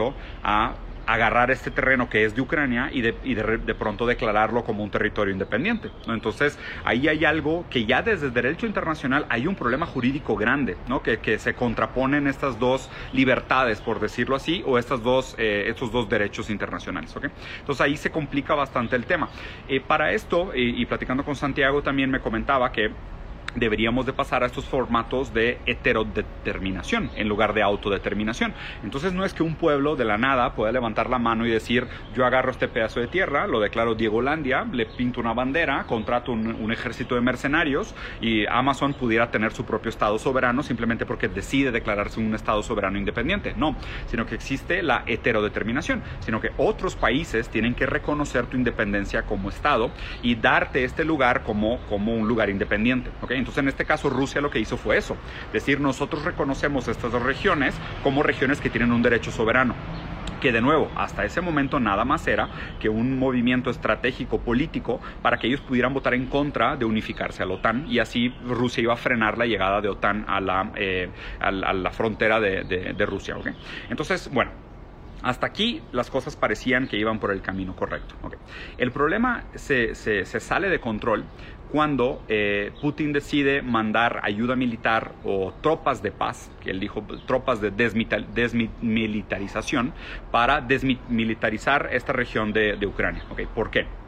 a 0.43 0.73
agarrar 1.05 1.51
este 1.51 1.71
terreno 1.71 2.09
que 2.09 2.25
es 2.25 2.35
de 2.35 2.41
Ucrania 2.41 2.89
y 2.91 3.01
de, 3.01 3.15
y 3.23 3.33
de, 3.33 3.75
pronto 3.75 4.05
declararlo 4.05 4.63
como 4.63 4.83
un 4.83 4.89
territorio 4.89 5.33
independiente. 5.33 5.89
Entonces, 6.07 6.57
ahí 6.85 7.07
hay 7.07 7.25
algo 7.25 7.65
que 7.69 7.85
ya 7.85 8.01
desde 8.01 8.27
el 8.27 8.33
derecho 8.33 8.65
internacional 8.65 9.25
hay 9.29 9.47
un 9.47 9.55
problema 9.55 9.85
jurídico 9.85 10.35
grande, 10.35 10.77
¿no? 10.87 11.01
que, 11.01 11.17
que 11.17 11.39
se 11.39 11.53
contraponen 11.53 12.27
estas 12.27 12.59
dos 12.59 12.89
libertades, 13.13 13.81
por 13.81 13.99
decirlo 13.99 14.35
así, 14.35 14.63
o 14.65 14.77
estas 14.77 15.03
dos, 15.03 15.35
eh, 15.37 15.65
estos 15.67 15.91
dos 15.91 16.07
derechos 16.07 16.49
internacionales. 16.49 17.15
¿okay? 17.15 17.29
Entonces, 17.59 17.81
ahí 17.81 17.97
se 17.97 18.11
complica 18.11 18.55
bastante 18.55 18.95
el 18.95 19.05
tema. 19.05 19.29
Eh, 19.67 19.81
para 19.81 20.13
esto, 20.13 20.51
y 20.53 20.85
platicando 20.85 21.23
con 21.23 21.35
Santiago 21.35 21.81
también 21.81 22.09
me 22.09 22.19
comentaba 22.19 22.71
que 22.71 22.91
deberíamos 23.55 24.05
de 24.05 24.13
pasar 24.13 24.43
a 24.43 24.47
estos 24.47 24.65
formatos 24.65 25.33
de 25.33 25.59
heterodeterminación 25.65 27.11
en 27.15 27.27
lugar 27.27 27.53
de 27.53 27.61
autodeterminación. 27.61 28.53
Entonces 28.83 29.13
no 29.13 29.25
es 29.25 29.33
que 29.33 29.43
un 29.43 29.55
pueblo 29.55 29.95
de 29.95 30.05
la 30.05 30.17
nada 30.17 30.53
pueda 30.55 30.71
levantar 30.71 31.09
la 31.09 31.19
mano 31.19 31.45
y 31.45 31.49
decir 31.49 31.87
yo 32.15 32.25
agarro 32.25 32.51
este 32.51 32.67
pedazo 32.67 32.99
de 32.99 33.07
tierra, 33.07 33.47
lo 33.47 33.59
declaro 33.59 33.95
Diego 33.95 34.21
Landia, 34.21 34.65
le 34.71 34.85
pinto 34.85 35.19
una 35.19 35.33
bandera, 35.33 35.83
contrato 35.85 36.31
un, 36.31 36.47
un, 36.47 36.71
ejército 36.71 37.15
de 37.15 37.21
mercenarios 37.21 37.93
y 38.21 38.45
Amazon 38.47 38.93
pudiera 38.93 39.31
tener 39.31 39.51
su 39.51 39.65
propio 39.65 39.89
estado 39.89 40.17
soberano 40.17 40.63
simplemente 40.63 41.05
porque 41.05 41.27
decide 41.27 41.71
declararse 41.71 42.19
un 42.19 42.33
estado 42.33 42.63
soberano 42.63 42.97
independiente. 42.97 43.53
No, 43.57 43.75
sino 44.07 44.25
que 44.25 44.35
existe 44.35 44.81
la 44.83 45.03
heterodeterminación, 45.05 46.01
sino 46.19 46.39
que 46.39 46.51
otros 46.57 46.95
países 46.95 47.49
tienen 47.49 47.75
que 47.75 47.85
reconocer 47.85 48.45
tu 48.45 48.57
independencia 48.57 49.23
como 49.23 49.49
estado 49.49 49.91
y 50.21 50.35
darte 50.35 50.83
este 50.83 51.03
lugar 51.03 51.43
como, 51.43 51.79
como 51.89 52.13
un 52.13 52.27
lugar 52.27 52.49
independiente. 52.49 53.09
¿okay? 53.21 53.40
Entonces, 53.41 53.61
en 53.61 53.67
este 53.67 53.85
caso, 53.85 54.09
Rusia 54.09 54.41
lo 54.41 54.49
que 54.49 54.59
hizo 54.59 54.77
fue 54.77 54.97
eso, 54.97 55.17
decir, 55.51 55.79
nosotros 55.79 56.23
reconocemos 56.23 56.87
estas 56.87 57.11
dos 57.11 57.21
regiones 57.21 57.75
como 58.03 58.23
regiones 58.23 58.61
que 58.61 58.69
tienen 58.69 58.91
un 58.91 59.01
derecho 59.01 59.31
soberano 59.31 59.75
que 60.41 60.51
de 60.51 60.59
nuevo, 60.59 60.91
hasta 60.95 61.23
ese 61.23 61.39
momento 61.39 61.79
nada 61.79 62.03
más 62.03 62.27
era 62.27 62.49
que 62.79 62.89
un 62.89 63.17
movimiento 63.17 63.69
estratégico 63.69 64.39
político 64.39 64.99
para 65.21 65.37
que 65.37 65.47
ellos 65.47 65.61
pudieran 65.61 65.93
votar 65.93 66.15
en 66.15 66.25
contra 66.25 66.75
de 66.75 66.83
unificarse 66.83 67.43
a 67.43 67.45
la 67.45 67.53
OTAN 67.53 67.85
y 67.87 67.99
así 67.99 68.33
Rusia 68.45 68.81
iba 68.81 68.93
a 68.93 68.97
frenar 68.97 69.37
la 69.37 69.45
llegada 69.45 69.79
de 69.79 69.89
OTAN 69.89 70.25
a 70.27 70.41
la, 70.41 70.71
eh, 70.75 71.09
a 71.39 71.51
la, 71.51 71.91
frontera 71.91 72.39
de, 72.39 73.05
Rusia. 73.05 73.37
¿okay? 73.37 73.53
Entonces, 73.89 74.29
bueno, 74.33 74.51
hasta 75.21 75.45
aquí 75.45 75.81
las 75.91 76.09
cosas 76.09 76.35
parecían 76.35 76.87
que 76.87 76.97
iban 76.97 77.19
por 77.19 77.31
el 77.31 77.41
camino 77.41 77.75
correcto. 77.75 78.15
El 78.77 78.91
problema 78.91 79.43
se, 79.53 79.93
sale 79.93 80.69
de 80.69 80.79
control 80.79 81.23
cuando 81.71 82.21
eh, 82.27 82.71
Putin 82.81 83.13
decide 83.13 83.61
mandar 83.61 84.19
ayuda 84.23 84.55
militar 84.55 85.13
o 85.23 85.53
tropas 85.61 86.01
de 86.03 86.11
paz, 86.11 86.51
que 86.61 86.71
él 86.71 86.79
dijo 86.79 87.03
tropas 87.25 87.61
de 87.61 87.71
desmilitarización, 87.71 89.93
para 90.31 90.61
desmilitarizar 90.61 91.89
esta 91.91 92.13
región 92.13 92.53
de, 92.53 92.77
Ucrania. 92.85 93.23
¿Por 93.55 93.71
qué? 93.71 94.00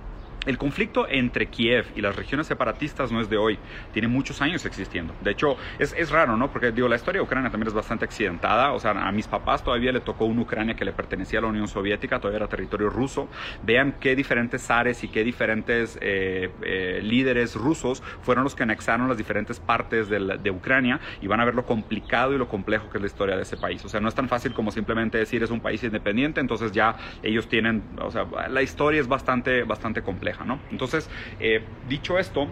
El 0.46 0.58
conflicto 0.58 1.08
entre 1.10 1.48
Kiev 1.48 1.86
y 1.96 2.02
las 2.02 2.16
regiones 2.16 2.48
separatistas 2.48 3.12
no 3.12 3.22
es 3.22 3.30
de 3.30 3.38
hoy, 3.38 3.58
tiene 3.94 4.08
muchos 4.08 4.42
años 4.42 4.66
existiendo. 4.66 5.16
De 5.22 5.32
hecho, 5.32 5.58
es, 5.80 5.94
es, 5.98 6.12
raro, 6.12 6.36
¿no? 6.38 6.52
Porque 6.52 6.72
digo, 6.72 6.88
la 6.88 6.96
historia 6.96 7.20
de 7.20 7.26
Ucrania 7.26 7.50
también 7.50 7.68
es 7.68 7.74
bastante 7.74 8.06
accidentada. 8.06 8.74
O 8.74 8.80
sea, 8.80 8.92
a 8.92 9.12
mis 9.12 9.28
papás 9.28 9.64
todavía 9.64 9.92
le 9.92 10.02
tocó 10.02 10.26
una 10.26 10.42
Ucrania 10.42 10.76
que 10.76 10.86
le 10.86 10.92
pertenecía 10.92 11.40
a 11.40 11.42
la 11.44 11.48
Unión 11.48 11.68
Soviética, 11.68 12.20
todavía 12.20 12.38
era 12.38 12.48
territorio 12.48 12.90
ruso. 12.90 13.30
Vean 13.64 13.96
qué 14.00 14.16
diferentes 14.16 14.62
zares 14.66 15.04
y 15.04 15.08
qué 15.08 15.24
diferentes 15.24 15.98
eh, 16.02 16.52
eh, 16.62 17.00
líderes 17.02 17.56
rusos 17.56 18.04
fueron 18.22 18.44
los 18.44 18.56
que 18.56 18.64
anexaron 18.64 19.08
las 19.08 19.18
diferentes 19.18 19.60
partes 19.60 20.10
de, 20.10 20.38
de, 20.42 20.52
Ucrania 20.52 21.00
y 21.22 21.28
van 21.28 21.40
a 21.40 21.46
ver 21.46 21.56
lo 21.56 21.66
complicado 21.66 22.34
y 22.34 22.38
lo 22.38 22.48
complejo 22.48 22.90
que 22.90 22.98
es 22.98 23.02
la 23.02 23.08
historia 23.08 23.36
de 23.36 23.44
ese 23.44 23.58
país. 23.58 23.84
O 23.86 23.90
sea, 23.90 24.00
no 24.00 24.10
es 24.10 24.16
tan 24.16 24.30
fácil 24.30 24.54
como 24.54 24.72
simplemente 24.72 25.18
decir 25.18 25.42
es 25.42 25.50
un 25.50 25.62
país 25.62 25.84
independiente, 25.84 26.42
entonces 26.42 26.72
ya 26.72 26.96
ellos 27.24 27.48
tienen, 27.48 27.84
o 28.00 28.12
sea, 28.12 28.26
la 28.50 28.62
historia 28.62 29.02
es 29.02 29.08
bastante, 29.08 29.64
bastante 29.64 30.02
compleja. 30.02 30.33
Entonces, 30.72 31.10
eh, 31.40 31.66
dicho 31.88 32.18
esto, 32.18 32.50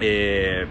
eh, 0.00 0.66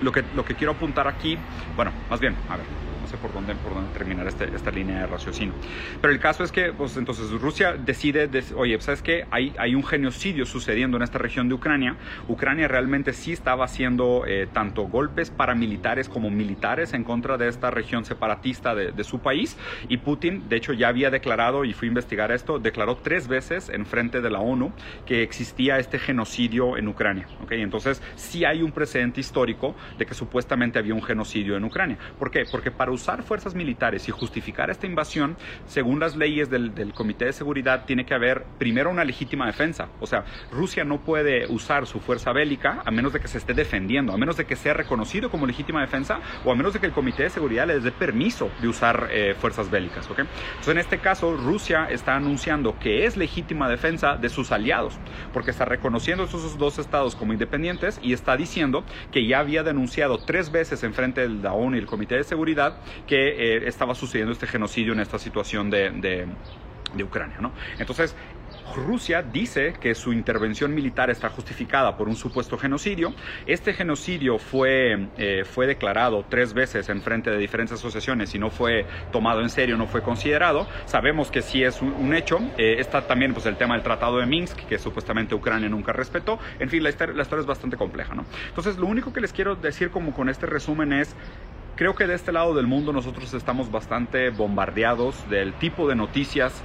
lo, 0.00 0.12
que, 0.12 0.24
lo 0.32 0.44
que 0.44 0.54
quiero 0.54 0.72
apuntar 0.72 1.08
aquí, 1.08 1.38
bueno, 1.76 1.92
más 2.08 2.20
bien, 2.20 2.36
a 2.48 2.56
ver, 2.56 2.66
sé 3.12 3.18
por 3.18 3.32
dónde, 3.32 3.54
por 3.54 3.74
dónde 3.74 3.92
terminar 3.92 4.26
este, 4.26 4.44
esta 4.54 4.70
línea 4.70 5.00
de 5.00 5.06
raciocinio. 5.06 5.54
Pero 6.00 6.12
el 6.12 6.18
caso 6.18 6.44
es 6.44 6.50
que, 6.50 6.72
pues 6.72 6.96
entonces 6.96 7.30
Rusia 7.30 7.74
decide, 7.74 8.28
oye, 8.56 8.80
¿sabes 8.80 9.02
qué? 9.02 9.26
Hay, 9.30 9.54
hay 9.58 9.74
un 9.74 9.84
genocidio 9.84 10.46
sucediendo 10.46 10.96
en 10.96 11.02
esta 11.02 11.18
región 11.18 11.48
de 11.48 11.54
Ucrania. 11.54 11.96
Ucrania 12.28 12.68
realmente 12.68 13.12
sí 13.12 13.32
estaba 13.32 13.64
haciendo 13.64 14.24
eh, 14.26 14.48
tanto 14.52 14.84
golpes 14.84 15.30
paramilitares 15.30 16.08
como 16.08 16.30
militares 16.30 16.94
en 16.94 17.04
contra 17.04 17.36
de 17.36 17.48
esta 17.48 17.70
región 17.70 18.04
separatista 18.04 18.74
de, 18.74 18.92
de, 18.92 19.04
su 19.04 19.20
país. 19.20 19.56
Y 19.88 19.98
Putin, 19.98 20.48
de 20.48 20.56
hecho, 20.56 20.72
ya 20.72 20.88
había 20.88 21.10
declarado, 21.10 21.64
y 21.64 21.72
fui 21.74 21.88
a 21.88 21.90
investigar 21.90 22.32
esto, 22.32 22.58
declaró 22.58 22.96
tres 22.96 23.28
veces 23.28 23.68
en 23.68 23.84
frente 23.86 24.20
de 24.20 24.30
la 24.30 24.40
ONU 24.40 24.72
que 25.06 25.22
existía 25.22 25.78
este 25.78 25.98
genocidio 25.98 26.76
en 26.76 26.88
Ucrania. 26.88 27.26
¿okay? 27.42 27.60
Entonces, 27.60 28.02
sí 28.16 28.44
hay 28.44 28.62
un 28.62 28.72
precedente 28.72 29.20
histórico 29.20 29.74
de 29.98 30.06
que 30.06 30.14
supuestamente 30.14 30.78
había 30.78 30.94
un 30.94 31.02
genocidio 31.02 31.56
en 31.56 31.64
Ucrania. 31.64 31.98
¿Por 32.18 32.30
qué? 32.30 32.44
Porque 32.50 32.70
para 32.70 32.90
usar 33.02 33.24
fuerzas 33.24 33.56
militares 33.56 34.08
y 34.08 34.12
justificar 34.12 34.70
esta 34.70 34.86
invasión, 34.86 35.36
según 35.66 35.98
las 35.98 36.14
leyes 36.14 36.48
del, 36.48 36.72
del, 36.72 36.94
Comité 36.94 37.24
de 37.24 37.32
Seguridad, 37.32 37.84
tiene 37.84 38.06
que 38.06 38.14
haber 38.14 38.44
primero 38.58 38.90
una 38.90 39.04
legítima 39.04 39.46
defensa. 39.46 39.88
O 39.98 40.06
sea, 40.06 40.24
Rusia 40.52 40.84
no 40.84 41.00
puede 41.00 41.48
usar 41.48 41.88
su 41.88 41.98
fuerza 41.98 42.32
bélica 42.32 42.80
a 42.84 42.90
menos 42.92 43.12
de 43.12 43.18
que 43.18 43.26
se 43.26 43.38
esté 43.38 43.54
defendiendo, 43.54 44.12
a 44.12 44.16
menos 44.16 44.36
de 44.36 44.44
que 44.44 44.54
sea 44.54 44.72
reconocido 44.72 45.30
como 45.32 45.46
legítima 45.46 45.80
defensa 45.80 46.20
o 46.44 46.52
a 46.52 46.54
menos 46.54 46.74
de 46.74 46.78
que 46.78 46.86
el 46.86 46.92
Comité 46.92 47.24
de 47.24 47.30
Seguridad 47.30 47.66
les 47.66 47.82
dé 47.82 47.90
permiso 47.90 48.50
de 48.60 48.68
usar 48.68 49.08
eh, 49.10 49.34
fuerzas 49.36 49.68
bélicas. 49.68 50.08
¿okay? 50.08 50.24
Entonces, 50.50 50.72
en 50.72 50.78
este 50.78 50.98
caso, 50.98 51.36
Rusia 51.36 51.88
está 51.90 52.14
anunciando 52.14 52.78
que 52.78 53.04
es 53.04 53.16
legítima 53.16 53.68
defensa 53.68 54.16
de 54.16 54.28
sus 54.28 54.52
aliados, 54.52 54.94
porque 55.32 55.50
está 55.50 55.64
reconociendo 55.64 56.24
esos 56.24 56.56
dos 56.56 56.78
estados 56.78 57.16
como 57.16 57.32
independientes 57.32 57.98
y 58.00 58.12
está 58.12 58.36
diciendo 58.36 58.84
que 59.10 59.26
ya 59.26 59.40
había 59.40 59.64
denunciado 59.64 60.18
tres 60.18 60.52
veces 60.52 60.84
en 60.84 60.94
frente 60.94 61.22
de 61.22 61.28
la 61.30 61.52
ONU 61.52 61.74
y 61.74 61.80
el 61.80 61.86
Comité 61.86 62.14
de 62.14 62.22
Seguridad 62.22 62.76
que 63.06 63.56
eh, 63.56 63.68
estaba 63.68 63.94
sucediendo 63.94 64.32
este 64.32 64.46
genocidio 64.46 64.92
en 64.92 65.00
esta 65.00 65.18
situación 65.18 65.70
de, 65.70 65.90
de, 65.90 66.26
de 66.94 67.04
Ucrania. 67.04 67.38
¿no? 67.40 67.52
Entonces, 67.78 68.14
Rusia 68.74 69.22
dice 69.22 69.74
que 69.80 69.94
su 69.94 70.12
intervención 70.12 70.74
militar 70.74 71.10
está 71.10 71.28
justificada 71.28 71.96
por 71.96 72.08
un 72.08 72.16
supuesto 72.16 72.56
genocidio. 72.56 73.14
Este 73.46 73.74
genocidio 73.74 74.38
fue, 74.38 75.08
eh, 75.18 75.44
fue 75.44 75.66
declarado 75.66 76.24
tres 76.28 76.54
veces 76.54 76.88
en 76.88 77.02
frente 77.02 77.30
de 77.30 77.38
diferentes 77.38 77.78
asociaciones 77.78 78.34
y 78.34 78.38
no 78.38 78.50
fue 78.50 78.86
tomado 79.10 79.42
en 79.42 79.50
serio, 79.50 79.76
no 79.76 79.86
fue 79.86 80.02
considerado. 80.02 80.66
Sabemos 80.86 81.30
que 81.30 81.42
sí 81.42 81.62
es 81.62 81.82
un, 81.82 81.92
un 81.92 82.14
hecho. 82.14 82.38
Eh, 82.56 82.76
está 82.78 83.06
también 83.06 83.34
pues, 83.34 83.46
el 83.46 83.56
tema 83.56 83.74
del 83.74 83.82
Tratado 83.82 84.18
de 84.18 84.26
Minsk, 84.26 84.56
que 84.66 84.78
supuestamente 84.78 85.34
Ucrania 85.34 85.68
nunca 85.68 85.92
respetó. 85.92 86.38
En 86.58 86.70
fin, 86.70 86.82
la 86.82 86.90
historia, 86.90 87.14
la 87.14 87.22
historia 87.22 87.40
es 87.40 87.46
bastante 87.46 87.76
compleja. 87.76 88.14
¿no? 88.14 88.24
Entonces, 88.48 88.78
lo 88.78 88.86
único 88.86 89.12
que 89.12 89.20
les 89.20 89.32
quiero 89.32 89.54
decir 89.56 89.90
como 89.90 90.14
con 90.14 90.28
este 90.28 90.46
resumen 90.46 90.92
es 90.92 91.14
creo 91.74 91.94
que 91.94 92.06
de 92.06 92.14
este 92.14 92.32
lado 92.32 92.54
del 92.54 92.66
mundo 92.66 92.92
nosotros 92.92 93.32
estamos 93.34 93.70
bastante 93.70 94.30
bombardeados 94.30 95.28
del 95.28 95.54
tipo 95.54 95.88
de 95.88 95.96
noticias 95.96 96.64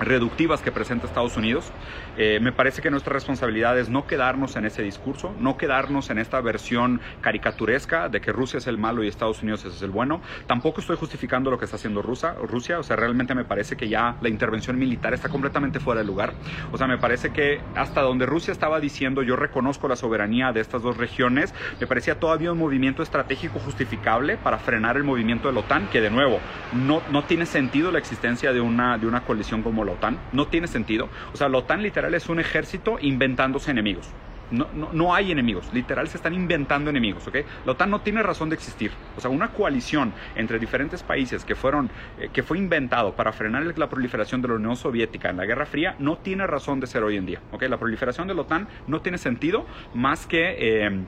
reductivas 0.00 0.60
que 0.60 0.72
presenta 0.72 1.06
Estados 1.06 1.36
Unidos. 1.36 1.70
Eh, 2.16 2.40
me 2.40 2.52
parece 2.52 2.82
que 2.82 2.90
nuestra 2.90 3.12
responsabilidad 3.12 3.78
es 3.78 3.88
no 3.88 4.06
quedarnos 4.06 4.56
en 4.56 4.64
ese 4.64 4.82
discurso, 4.82 5.34
no 5.38 5.56
quedarnos 5.56 6.10
en 6.10 6.18
esta 6.18 6.40
versión 6.40 7.00
caricaturesca 7.20 8.08
de 8.08 8.20
que 8.20 8.32
Rusia 8.32 8.58
es 8.58 8.66
el 8.66 8.78
malo 8.78 9.02
y 9.02 9.08
Estados 9.08 9.42
Unidos 9.42 9.64
es 9.64 9.80
el 9.82 9.90
bueno. 9.90 10.20
Tampoco 10.46 10.80
estoy 10.80 10.96
justificando 10.96 11.50
lo 11.50 11.58
que 11.58 11.64
está 11.64 11.76
haciendo 11.76 12.02
Rusia, 12.02 12.34
Rusia, 12.42 12.78
o 12.78 12.82
sea, 12.82 12.96
realmente 12.96 13.34
me 13.34 13.44
parece 13.44 13.76
que 13.76 13.88
ya 13.88 14.16
la 14.20 14.28
intervención 14.28 14.78
militar 14.78 15.14
está 15.14 15.28
completamente 15.28 15.80
fuera 15.80 16.00
de 16.00 16.06
lugar. 16.06 16.34
O 16.72 16.78
sea, 16.78 16.86
me 16.86 16.98
parece 16.98 17.30
que 17.32 17.60
hasta 17.74 18.02
donde 18.02 18.26
Rusia 18.26 18.52
estaba 18.52 18.80
diciendo 18.80 19.22
yo 19.22 19.36
reconozco 19.36 19.88
la 19.88 19.96
soberanía 19.96 20.52
de 20.52 20.60
estas 20.60 20.82
dos 20.82 20.96
regiones, 20.96 21.54
me 21.80 21.86
parecía 21.86 22.18
todavía 22.18 22.52
un 22.52 22.58
movimiento 22.58 23.02
estratégico 23.02 23.58
justificable 23.58 24.36
para 24.36 24.58
frenar 24.58 24.96
el 24.96 25.04
movimiento 25.04 25.48
de 25.48 25.54
la 25.54 25.60
OTAN, 25.60 25.88
que 25.88 26.00
de 26.00 26.10
nuevo, 26.10 26.40
no, 26.72 27.02
no 27.10 27.24
tiene 27.24 27.46
sentido 27.46 27.90
la 27.90 27.98
existencia 27.98 28.52
de 28.52 28.60
una, 28.60 28.98
de 28.98 29.06
una 29.06 29.22
coalición 29.22 29.62
como 29.62 29.81
la 29.84 29.92
OTAN, 29.92 30.18
no 30.32 30.46
tiene 30.46 30.66
sentido. 30.66 31.08
O 31.32 31.36
sea, 31.36 31.48
la 31.48 31.58
OTAN 31.58 31.82
literal 31.82 32.14
es 32.14 32.28
un 32.28 32.40
ejército 32.40 32.98
inventándose 33.00 33.70
enemigos. 33.70 34.08
No, 34.50 34.68
no, 34.74 34.90
no, 34.92 35.14
hay 35.14 35.32
enemigos, 35.32 35.72
literal 35.72 36.08
se 36.08 36.18
están 36.18 36.34
inventando 36.34 36.90
enemigos, 36.90 37.26
¿ok? 37.26 37.36
La 37.64 37.72
OTAN 37.72 37.88
no 37.88 38.02
tiene 38.02 38.22
razón 38.22 38.50
de 38.50 38.54
existir. 38.54 38.90
O 39.16 39.20
sea, 39.20 39.30
una 39.30 39.48
coalición 39.48 40.12
entre 40.34 40.58
diferentes 40.58 41.02
países 41.02 41.42
que, 41.46 41.54
fueron, 41.54 41.90
eh, 42.18 42.28
que 42.30 42.42
fue 42.42 42.58
inventado 42.58 43.16
para 43.16 43.32
frenar 43.32 43.64
la 43.78 43.88
proliferación 43.88 44.42
de 44.42 44.48
la 44.48 44.54
Unión 44.54 44.76
Soviética 44.76 45.30
en 45.30 45.38
la 45.38 45.46
Guerra 45.46 45.64
Fría 45.64 45.96
no 45.98 46.18
tiene 46.18 46.46
razón 46.46 46.80
de 46.80 46.86
ser 46.86 47.02
hoy 47.02 47.16
en 47.16 47.24
día, 47.24 47.40
¿ok? 47.50 47.62
La 47.62 47.78
proliferación 47.78 48.28
de 48.28 48.34
la 48.34 48.42
OTAN 48.42 48.68
no 48.86 49.00
tiene 49.00 49.16
sentido 49.16 49.64
más 49.94 50.26
que... 50.26 50.56
Eh, 50.58 51.04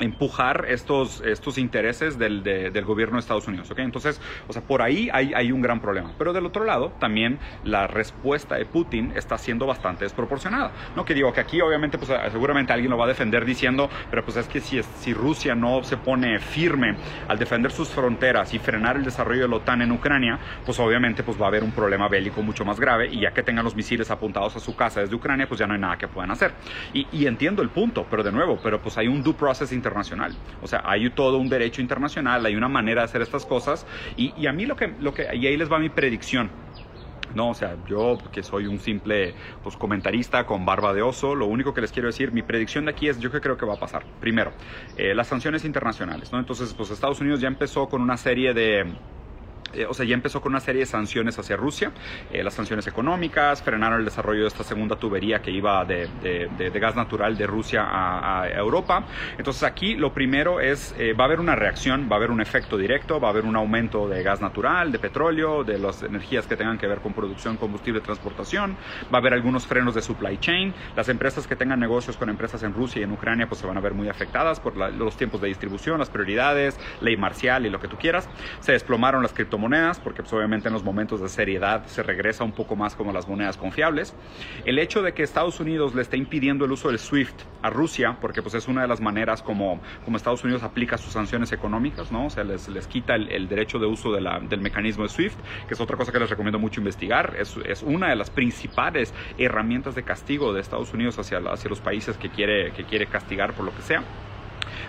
empujar 0.00 0.66
estos, 0.68 1.20
estos 1.22 1.58
intereses 1.58 2.18
del, 2.18 2.42
del, 2.42 2.84
gobierno 2.84 3.16
de 3.16 3.20
Estados 3.20 3.46
Unidos. 3.48 3.70
¿okay? 3.70 3.84
Entonces, 3.84 4.20
o 4.46 4.52
sea, 4.52 4.62
por 4.62 4.82
ahí 4.82 5.08
hay, 5.12 5.32
hay, 5.34 5.52
un 5.52 5.60
gran 5.60 5.80
problema. 5.80 6.12
Pero 6.18 6.32
del 6.32 6.46
otro 6.46 6.64
lado, 6.64 6.92
también 6.98 7.38
la 7.64 7.86
respuesta 7.86 8.56
de 8.56 8.64
Putin 8.64 9.12
está 9.16 9.38
siendo 9.38 9.66
bastante 9.66 10.04
desproporcionada. 10.04 10.72
No 10.96 11.04
que 11.04 11.14
digo 11.14 11.32
que 11.32 11.40
aquí 11.40 11.60
obviamente, 11.60 11.98
pues 11.98 12.10
seguramente 12.30 12.72
alguien 12.72 12.90
lo 12.90 12.98
va 12.98 13.04
a 13.04 13.08
defender 13.08 13.44
diciendo, 13.44 13.90
pero 14.10 14.24
pues 14.24 14.36
es 14.36 14.48
que 14.48 14.60
si, 14.60 14.82
si 14.82 15.12
Rusia 15.12 15.54
no 15.54 15.82
se 15.82 15.96
pone 15.96 16.38
firme 16.38 16.96
al 17.28 17.38
defender 17.38 17.72
sus 17.72 17.88
fronteras 17.88 18.54
y 18.54 18.58
frenar 18.58 18.96
el 18.96 19.04
desarrollo 19.04 19.42
de 19.42 19.48
la 19.48 19.56
OTAN 19.56 19.82
en 19.82 19.92
Ucrania, 19.92 20.38
pues 20.64 20.78
obviamente 20.78 21.22
pues 21.22 21.40
va 21.40 21.46
a 21.46 21.48
haber 21.48 21.64
un 21.64 21.72
problema 21.72 22.08
bélico 22.08 22.42
mucho 22.42 22.64
más 22.64 22.78
grave 22.78 23.08
y 23.08 23.20
ya 23.20 23.32
que 23.32 23.42
tengan 23.42 23.64
los 23.64 23.74
misiles 23.74 24.10
apuntados 24.10 24.56
a 24.56 24.60
su 24.60 24.76
casa 24.76 25.00
desde 25.00 25.14
Ucrania, 25.14 25.46
pues 25.48 25.58
ya 25.58 25.66
no 25.66 25.74
hay 25.74 25.80
nada 25.80 25.96
que 25.96 26.08
puedan 26.08 26.30
hacer. 26.30 26.52
Y, 26.92 27.06
y 27.12 27.26
entiendo 27.26 27.62
el 27.62 27.70
punto, 27.70 28.06
pero 28.08 28.22
de 28.22 28.32
nuevo, 28.32 28.58
pero 28.62 28.80
pues 28.80 28.96
hay 28.98 29.08
un 29.08 29.22
due 29.22 29.34
process 29.34 29.72
internacional. 29.72 29.87
O 30.62 30.66
sea, 30.66 30.82
hay 30.84 31.08
todo 31.10 31.38
un 31.38 31.48
derecho 31.48 31.80
internacional, 31.80 32.44
hay 32.44 32.56
una 32.56 32.68
manera 32.68 33.02
de 33.02 33.06
hacer 33.06 33.22
estas 33.22 33.44
cosas. 33.46 33.86
Y, 34.16 34.46
a 34.46 34.52
mí 34.52 34.66
lo 34.66 34.76
que, 34.76 34.94
lo 35.00 35.14
que, 35.14 35.28
y 35.34 35.46
ahí 35.46 35.56
les 35.56 35.70
va 35.70 35.78
mi 35.78 35.88
predicción. 35.88 36.50
No, 37.34 37.50
o 37.50 37.54
sea, 37.54 37.76
yo 37.86 38.16
que 38.32 38.42
soy 38.42 38.66
un 38.66 38.78
simple 38.78 39.34
pues, 39.62 39.76
comentarista 39.76 40.46
con 40.46 40.64
barba 40.64 40.94
de 40.94 41.02
oso, 41.02 41.34
lo 41.34 41.46
único 41.46 41.74
que 41.74 41.82
les 41.82 41.92
quiero 41.92 42.08
decir, 42.08 42.32
mi 42.32 42.42
predicción 42.42 42.86
de 42.86 42.92
aquí 42.92 43.08
es 43.08 43.20
yo 43.20 43.30
que 43.30 43.40
creo 43.40 43.56
que 43.56 43.66
va 43.66 43.74
a 43.74 43.78
pasar. 43.78 44.02
Primero, 44.18 44.52
eh, 44.96 45.14
las 45.14 45.28
sanciones 45.28 45.64
internacionales, 45.64 46.32
¿no? 46.32 46.38
Entonces, 46.38 46.72
pues 46.72 46.90
Estados 46.90 47.20
Unidos 47.20 47.40
ya 47.40 47.48
empezó 47.48 47.88
con 47.88 48.00
una 48.00 48.16
serie 48.16 48.54
de 48.54 48.86
eh, 49.74 49.86
o 49.86 49.92
sea, 49.92 50.06
ya 50.06 50.14
empezó 50.14 50.40
con 50.40 50.52
una 50.52 50.60
serie 50.60 50.80
de 50.80 50.86
sanciones 50.86 51.38
hacia 51.38 51.56
Rusia, 51.56 51.92
eh, 52.32 52.42
las 52.42 52.54
sanciones 52.54 52.86
económicas, 52.86 53.62
frenaron 53.62 53.98
el 53.98 54.04
desarrollo 54.04 54.42
de 54.42 54.48
esta 54.48 54.64
segunda 54.64 54.96
tubería 54.96 55.42
que 55.42 55.50
iba 55.50 55.84
de, 55.84 56.08
gas 56.80 56.96
natural 56.96 57.36
de 57.36 57.46
Rusia 57.46 57.86
a, 57.86 58.48
Europa. 58.48 59.04
Entonces 59.36 59.62
aquí 59.62 59.94
lo 59.94 60.12
primero 60.12 60.60
es, 60.60 60.94
eh, 60.98 61.12
va 61.12 61.24
a 61.24 61.26
haber 61.26 61.40
una 61.40 61.54
reacción, 61.54 62.08
va 62.10 62.16
a 62.16 62.18
haber 62.18 62.30
un 62.30 62.40
efecto 62.40 62.78
directo, 62.78 63.20
va 63.20 63.28
a 63.28 63.30
haber 63.30 63.44
un 63.44 63.56
aumento 63.56 64.08
de 64.08 64.22
gas 64.22 64.40
natural, 64.40 64.90
de 64.90 64.98
petróleo, 64.98 65.64
de 65.64 65.78
las 65.78 66.02
energías 66.02 66.46
que 66.46 66.56
tengan 66.56 66.78
que 66.78 66.86
ver 66.86 67.00
con 67.00 67.12
producción, 67.12 67.56
combustible, 67.56 68.00
transportación, 68.00 68.76
va 69.12 69.18
a 69.18 69.20
haber 69.20 69.34
algunos 69.34 69.66
frenos 69.66 69.94
de 69.94 70.02
supply 70.02 70.38
chain, 70.38 70.72
las 70.96 71.08
empresas 71.08 71.46
que 71.46 71.56
tengan 71.56 71.80
negocios 71.80 72.16
con 72.16 72.30
empresas 72.30 72.62
en 72.62 72.72
Rusia 72.72 73.00
y 73.00 73.04
en 73.04 73.12
Ucrania 73.12 73.48
pues 73.48 73.60
se 73.60 73.66
van 73.66 73.76
a 73.76 73.80
ver 73.80 73.94
muy 73.94 74.08
afectadas 74.08 74.60
por 74.60 74.76
los 74.76 75.16
tiempos 75.16 75.40
de 75.40 75.48
distribución, 75.48 75.98
las 75.98 76.10
prioridades, 76.10 76.78
ley 77.00 77.16
marcial 77.16 77.66
y 77.66 77.70
lo 77.70 77.80
que 77.80 77.88
tú 77.88 77.96
quieras. 77.96 78.28
Se 78.60 78.72
desplomaron 78.72 79.22
las 79.22 79.32
criptomonedas 79.32 79.57
monedas, 79.58 79.98
porque 80.00 80.22
pues, 80.22 80.32
obviamente 80.32 80.68
en 80.68 80.74
los 80.74 80.84
momentos 80.84 81.20
de 81.20 81.28
seriedad 81.28 81.84
se 81.86 82.02
regresa 82.02 82.44
un 82.44 82.52
poco 82.52 82.76
más 82.76 82.94
como 82.94 83.12
las 83.12 83.28
monedas 83.28 83.56
confiables. 83.56 84.14
El 84.64 84.78
hecho 84.78 85.02
de 85.02 85.12
que 85.12 85.22
Estados 85.22 85.60
Unidos 85.60 85.94
le 85.94 86.02
esté 86.02 86.16
impidiendo 86.16 86.64
el 86.64 86.72
uso 86.72 86.88
del 86.88 86.98
SWIFT 86.98 87.40
a 87.62 87.70
Rusia, 87.70 88.16
porque 88.20 88.42
pues 88.42 88.54
es 88.54 88.68
una 88.68 88.82
de 88.82 88.88
las 88.88 89.00
maneras 89.00 89.42
como, 89.42 89.80
como 90.04 90.16
Estados 90.16 90.44
Unidos 90.44 90.62
aplica 90.62 90.96
sus 90.98 91.12
sanciones 91.12 91.52
económicas, 91.52 92.12
¿no? 92.12 92.26
O 92.26 92.30
sea, 92.30 92.44
les, 92.44 92.68
les 92.68 92.86
quita 92.86 93.14
el, 93.14 93.48
derecho 93.48 93.78
de 93.78 93.86
uso 93.86 94.12
de 94.12 94.18
del 94.48 94.60
mecanismo 94.60 95.04
de 95.04 95.08
SWIFT, 95.08 95.38
que 95.66 95.74
es 95.74 95.80
otra 95.80 95.96
cosa 95.96 96.12
que 96.12 96.18
les 96.18 96.30
recomiendo 96.30 96.58
mucho 96.58 96.80
investigar. 96.80 97.34
Es, 97.38 97.56
es 97.64 97.82
una 97.82 98.08
de 98.08 98.16
las 98.16 98.30
principales 98.30 99.14
herramientas 99.38 99.94
de 99.94 100.02
castigo 100.02 100.52
de 100.52 100.60
Estados 100.60 100.92
Unidos 100.92 101.18
hacia, 101.18 101.38
hacia 101.38 101.70
los 101.70 101.80
países 101.80 102.16
que 102.16 102.28
quiere, 102.28 102.72
que 102.72 102.84
quiere 102.84 103.06
castigar 103.06 103.52
por 103.52 103.64
lo 103.64 103.74
que 103.74 103.82
sea. 103.82 104.02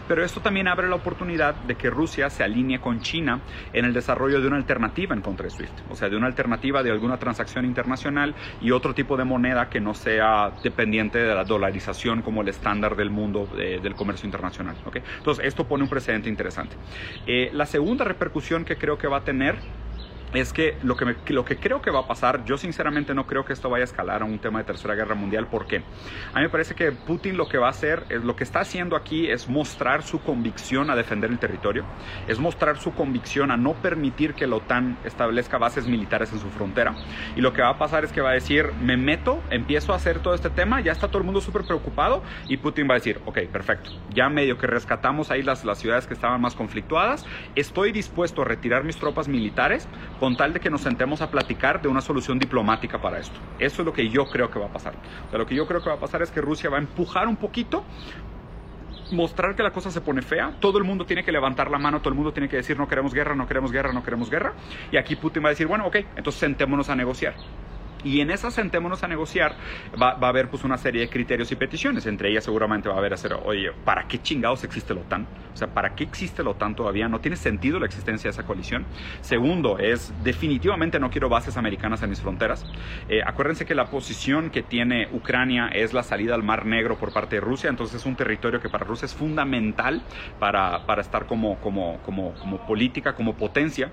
Pero 0.07 0.23
esto 0.23 0.41
también 0.41 0.67
abre 0.67 0.89
la 0.89 0.95
oportunidad 0.95 1.55
de 1.55 1.75
que 1.75 1.89
Rusia 1.89 2.29
se 2.29 2.43
alinee 2.43 2.79
con 2.79 3.01
China 3.01 3.41
en 3.73 3.85
el 3.85 3.93
desarrollo 3.93 4.41
de 4.41 4.47
una 4.47 4.57
alternativa 4.57 5.15
en 5.15 5.21
contra 5.21 5.45
de 5.45 5.51
SWIFT, 5.51 5.73
o 5.89 5.95
sea, 5.95 6.09
de 6.09 6.15
una 6.15 6.27
alternativa 6.27 6.83
de 6.83 6.91
alguna 6.91 7.17
transacción 7.17 7.65
internacional 7.65 8.35
y 8.61 8.71
otro 8.71 8.93
tipo 8.93 9.17
de 9.17 9.23
moneda 9.23 9.69
que 9.69 9.79
no 9.79 9.93
sea 9.93 10.51
dependiente 10.63 11.19
de 11.19 11.33
la 11.33 11.43
dolarización 11.43 12.21
como 12.21 12.41
el 12.41 12.49
estándar 12.49 12.95
del 12.95 13.09
mundo 13.09 13.49
eh, 13.57 13.79
del 13.81 13.95
comercio 13.95 14.25
internacional. 14.25 14.75
Entonces, 15.17 15.45
esto 15.45 15.67
pone 15.67 15.83
un 15.83 15.89
precedente 15.89 16.29
interesante. 16.29 16.75
Eh, 17.25 17.49
la 17.53 17.65
segunda 17.65 18.05
repercusión 18.05 18.65
que 18.65 18.77
creo 18.77 18.97
que 18.97 19.07
va 19.07 19.17
a 19.17 19.23
tener 19.23 19.55
es 20.33 20.53
que 20.53 20.77
lo 20.83 20.95
que, 20.95 21.15
lo 21.33 21.45
que 21.45 21.57
creo 21.57 21.81
que 21.81 21.91
va 21.91 22.01
a 22.01 22.07
pasar, 22.07 22.45
yo 22.45 22.57
sinceramente 22.57 23.13
no 23.13 23.25
creo 23.25 23.45
que 23.45 23.53
esto 23.53 23.69
vaya 23.69 23.83
a 23.83 23.85
escalar 23.85 24.21
a 24.21 24.25
un 24.25 24.39
tema 24.39 24.59
de 24.59 24.65
tercera 24.65 24.95
guerra 24.95 25.15
mundial. 25.15 25.47
¿Por 25.47 25.65
qué? 25.65 25.77
A 26.33 26.37
mí 26.37 26.43
me 26.43 26.49
parece 26.49 26.75
que 26.75 26.91
Putin 26.91 27.37
lo 27.37 27.47
que 27.47 27.57
va 27.57 27.67
a 27.67 27.71
hacer, 27.71 28.05
es, 28.09 28.23
lo 28.23 28.35
que 28.35 28.43
está 28.43 28.59
haciendo 28.59 28.95
aquí 28.95 29.29
es 29.29 29.49
mostrar 29.49 30.03
su 30.03 30.21
convicción 30.21 30.89
a 30.89 30.95
defender 30.95 31.31
el 31.31 31.39
territorio, 31.39 31.85
es 32.27 32.39
mostrar 32.39 32.77
su 32.77 32.93
convicción 32.93 33.51
a 33.51 33.57
no 33.57 33.73
permitir 33.73 34.33
que 34.33 34.47
la 34.47 34.57
OTAN 34.57 34.97
establezca 35.03 35.57
bases 35.57 35.87
militares 35.87 36.31
en 36.31 36.39
su 36.39 36.49
frontera. 36.49 36.95
Y 37.35 37.41
lo 37.41 37.53
que 37.53 37.61
va 37.61 37.69
a 37.69 37.77
pasar 37.77 38.03
es 38.03 38.11
que 38.11 38.21
va 38.21 38.29
a 38.29 38.33
decir, 38.33 38.71
me 38.81 38.97
meto, 38.97 39.41
empiezo 39.49 39.93
a 39.93 39.95
hacer 39.95 40.19
todo 40.19 40.33
este 40.33 40.49
tema, 40.49 40.81
ya 40.81 40.91
está 40.91 41.07
todo 41.07 41.19
el 41.19 41.23
mundo 41.23 41.41
súper 41.41 41.63
preocupado 41.63 42.23
y 42.47 42.57
Putin 42.57 42.87
va 42.87 42.93
a 42.93 42.97
decir, 42.97 43.19
ok, 43.25 43.39
perfecto, 43.51 43.91
ya 44.13 44.29
medio 44.29 44.57
que 44.57 44.67
rescatamos 44.67 45.31
ahí 45.31 45.41
las, 45.41 45.65
las 45.65 45.79
ciudades 45.79 46.07
que 46.07 46.13
estaban 46.13 46.39
más 46.41 46.55
conflictuadas, 46.55 47.25
estoy 47.55 47.91
dispuesto 47.91 48.41
a 48.43 48.45
retirar 48.45 48.83
mis 48.83 48.97
tropas 48.97 49.27
militares 49.27 49.87
con 50.19 50.35
tal 50.35 50.53
de 50.53 50.59
que 50.59 50.69
nos 50.69 50.81
sentemos 50.81 51.21
a 51.21 51.31
platicar 51.31 51.81
de 51.81 51.87
una 51.87 52.01
solución 52.01 52.37
diplomática 52.37 53.01
para 53.01 53.19
esto. 53.19 53.39
Eso 53.57 53.81
es 53.81 53.85
lo 53.85 53.93
que 53.93 54.09
yo 54.09 54.25
creo 54.25 54.51
que 54.51 54.59
va 54.59 54.67
a 54.67 54.73
pasar. 54.73 54.93
O 55.27 55.29
sea, 55.29 55.39
lo 55.39 55.45
que 55.45 55.55
yo 55.55 55.65
creo 55.65 55.81
que 55.81 55.89
va 55.89 55.95
a 55.95 55.99
pasar 55.99 56.21
es 56.21 56.31
que 56.31 56.41
Rusia 56.41 56.69
va 56.69 56.77
a 56.77 56.81
empujar 56.81 57.27
un 57.27 57.37
poquito 57.37 57.85
mostrar 59.11 59.55
que 59.55 59.63
la 59.63 59.71
cosa 59.71 59.89
se 59.91 60.01
pone 60.01 60.21
fea, 60.21 60.53
todo 60.59 60.77
el 60.77 60.83
mundo 60.83 61.05
tiene 61.05 61.23
que 61.23 61.31
levantar 61.31 61.71
la 61.71 61.79
mano, 61.79 61.99
todo 61.99 62.09
el 62.09 62.15
mundo 62.15 62.31
tiene 62.31 62.47
que 62.47 62.57
decir 62.57 62.77
no 62.77 62.87
queremos 62.87 63.13
guerra, 63.13 63.35
no 63.35 63.47
queremos 63.47 63.71
guerra, 63.71 63.91
no 63.91 64.03
queremos 64.03 64.29
guerra. 64.29 64.53
Y 64.91 64.97
aquí 64.97 65.15
Putin 65.15 65.43
va 65.43 65.47
a 65.47 65.49
decir, 65.49 65.67
bueno, 65.67 65.87
ok, 65.87 65.95
entonces 66.15 66.39
sentémonos 66.39 66.89
a 66.89 66.95
negociar. 66.95 67.33
Y 68.03 68.21
en 68.21 68.31
esa 68.31 68.51
sentémonos 68.51 69.03
a 69.03 69.07
negociar 69.07 69.55
va, 70.01 70.11
a 70.11 70.27
haber 70.27 70.49
pues 70.49 70.63
una 70.63 70.77
serie 70.77 71.01
de 71.01 71.09
criterios 71.09 71.51
y 71.51 71.55
peticiones. 71.55 72.05
Entre 72.05 72.29
ellas 72.29 72.43
seguramente 72.43 72.89
va 72.89 72.95
a 72.95 72.97
haber 72.99 73.13
hacer, 73.13 73.33
oye, 73.33 73.71
¿para 73.83 74.07
qué 74.07 74.21
chingados 74.21 74.63
existe 74.63 74.93
la 74.93 75.01
OTAN? 75.01 75.27
O 75.53 75.57
sea, 75.57 75.67
¿para 75.73 75.95
qué 75.95 76.03
existe 76.03 76.43
la 76.43 76.51
OTAN 76.51 76.75
todavía? 76.75 77.09
No 77.09 77.19
tiene 77.19 77.35
sentido 77.35 77.79
la 77.79 77.85
existencia 77.85 78.29
de 78.29 78.31
esa 78.31 78.43
coalición. 78.43 78.85
Segundo, 79.21 79.79
es 79.79 80.13
definitivamente 80.23 80.99
no 80.99 81.09
quiero 81.09 81.29
bases 81.29 81.57
americanas 81.57 82.01
en 82.01 82.09
mis 82.09 82.21
fronteras. 82.21 82.65
Eh, 83.09 83.21
acuérdense 83.25 83.65
que 83.65 83.75
la 83.75 83.89
posición 83.89 84.49
que 84.49 84.63
tiene 84.63 85.09
Ucrania 85.11 85.67
es 85.67 85.93
la 85.93 86.03
salida 86.03 86.35
al 86.35 86.43
Mar 86.43 86.65
Negro 86.65 86.97
por 86.97 87.11
parte 87.11 87.35
de 87.35 87.41
Rusia, 87.41 87.69
entonces 87.69 88.01
es 88.01 88.05
un 88.05 88.15
territorio 88.15 88.61
que 88.61 88.69
para 88.69 88.85
Rusia 88.85 89.05
es 89.05 89.13
fundamental 89.13 90.01
para, 90.39 90.85
para 90.85 91.01
estar 91.01 91.25
como, 91.25 91.57
como, 91.59 91.99
como, 92.05 92.33
como 92.35 92.65
política, 92.65 93.13
como 93.13 93.35
potencia. 93.35 93.91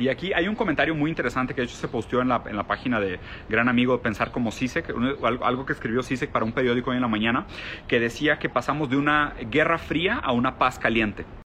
Y 0.00 0.08
aquí 0.08 0.32
hay 0.32 0.48
un 0.48 0.54
comentario 0.54 0.94
muy 0.94 1.10
interesante 1.10 1.54
que 1.54 1.60
de 1.60 1.66
hecho 1.66 1.76
se 1.76 1.86
posteó 1.86 2.22
en 2.22 2.28
la, 2.28 2.42
en 2.46 2.56
la 2.56 2.64
página 2.64 2.98
de 2.98 3.20
Gran 3.50 3.68
Amigo 3.68 4.00
Pensar 4.00 4.32
como 4.32 4.50
CISEC, 4.50 4.94
algo 5.42 5.66
que 5.66 5.74
escribió 5.74 6.02
CISEC 6.02 6.30
para 6.30 6.46
un 6.46 6.52
periódico 6.52 6.88
hoy 6.88 6.96
en 6.96 7.02
la 7.02 7.08
mañana, 7.08 7.46
que 7.86 8.00
decía 8.00 8.38
que 8.38 8.48
pasamos 8.48 8.88
de 8.88 8.96
una 8.96 9.34
guerra 9.50 9.76
fría 9.76 10.16
a 10.16 10.32
una 10.32 10.56
paz 10.56 10.78
caliente. 10.78 11.26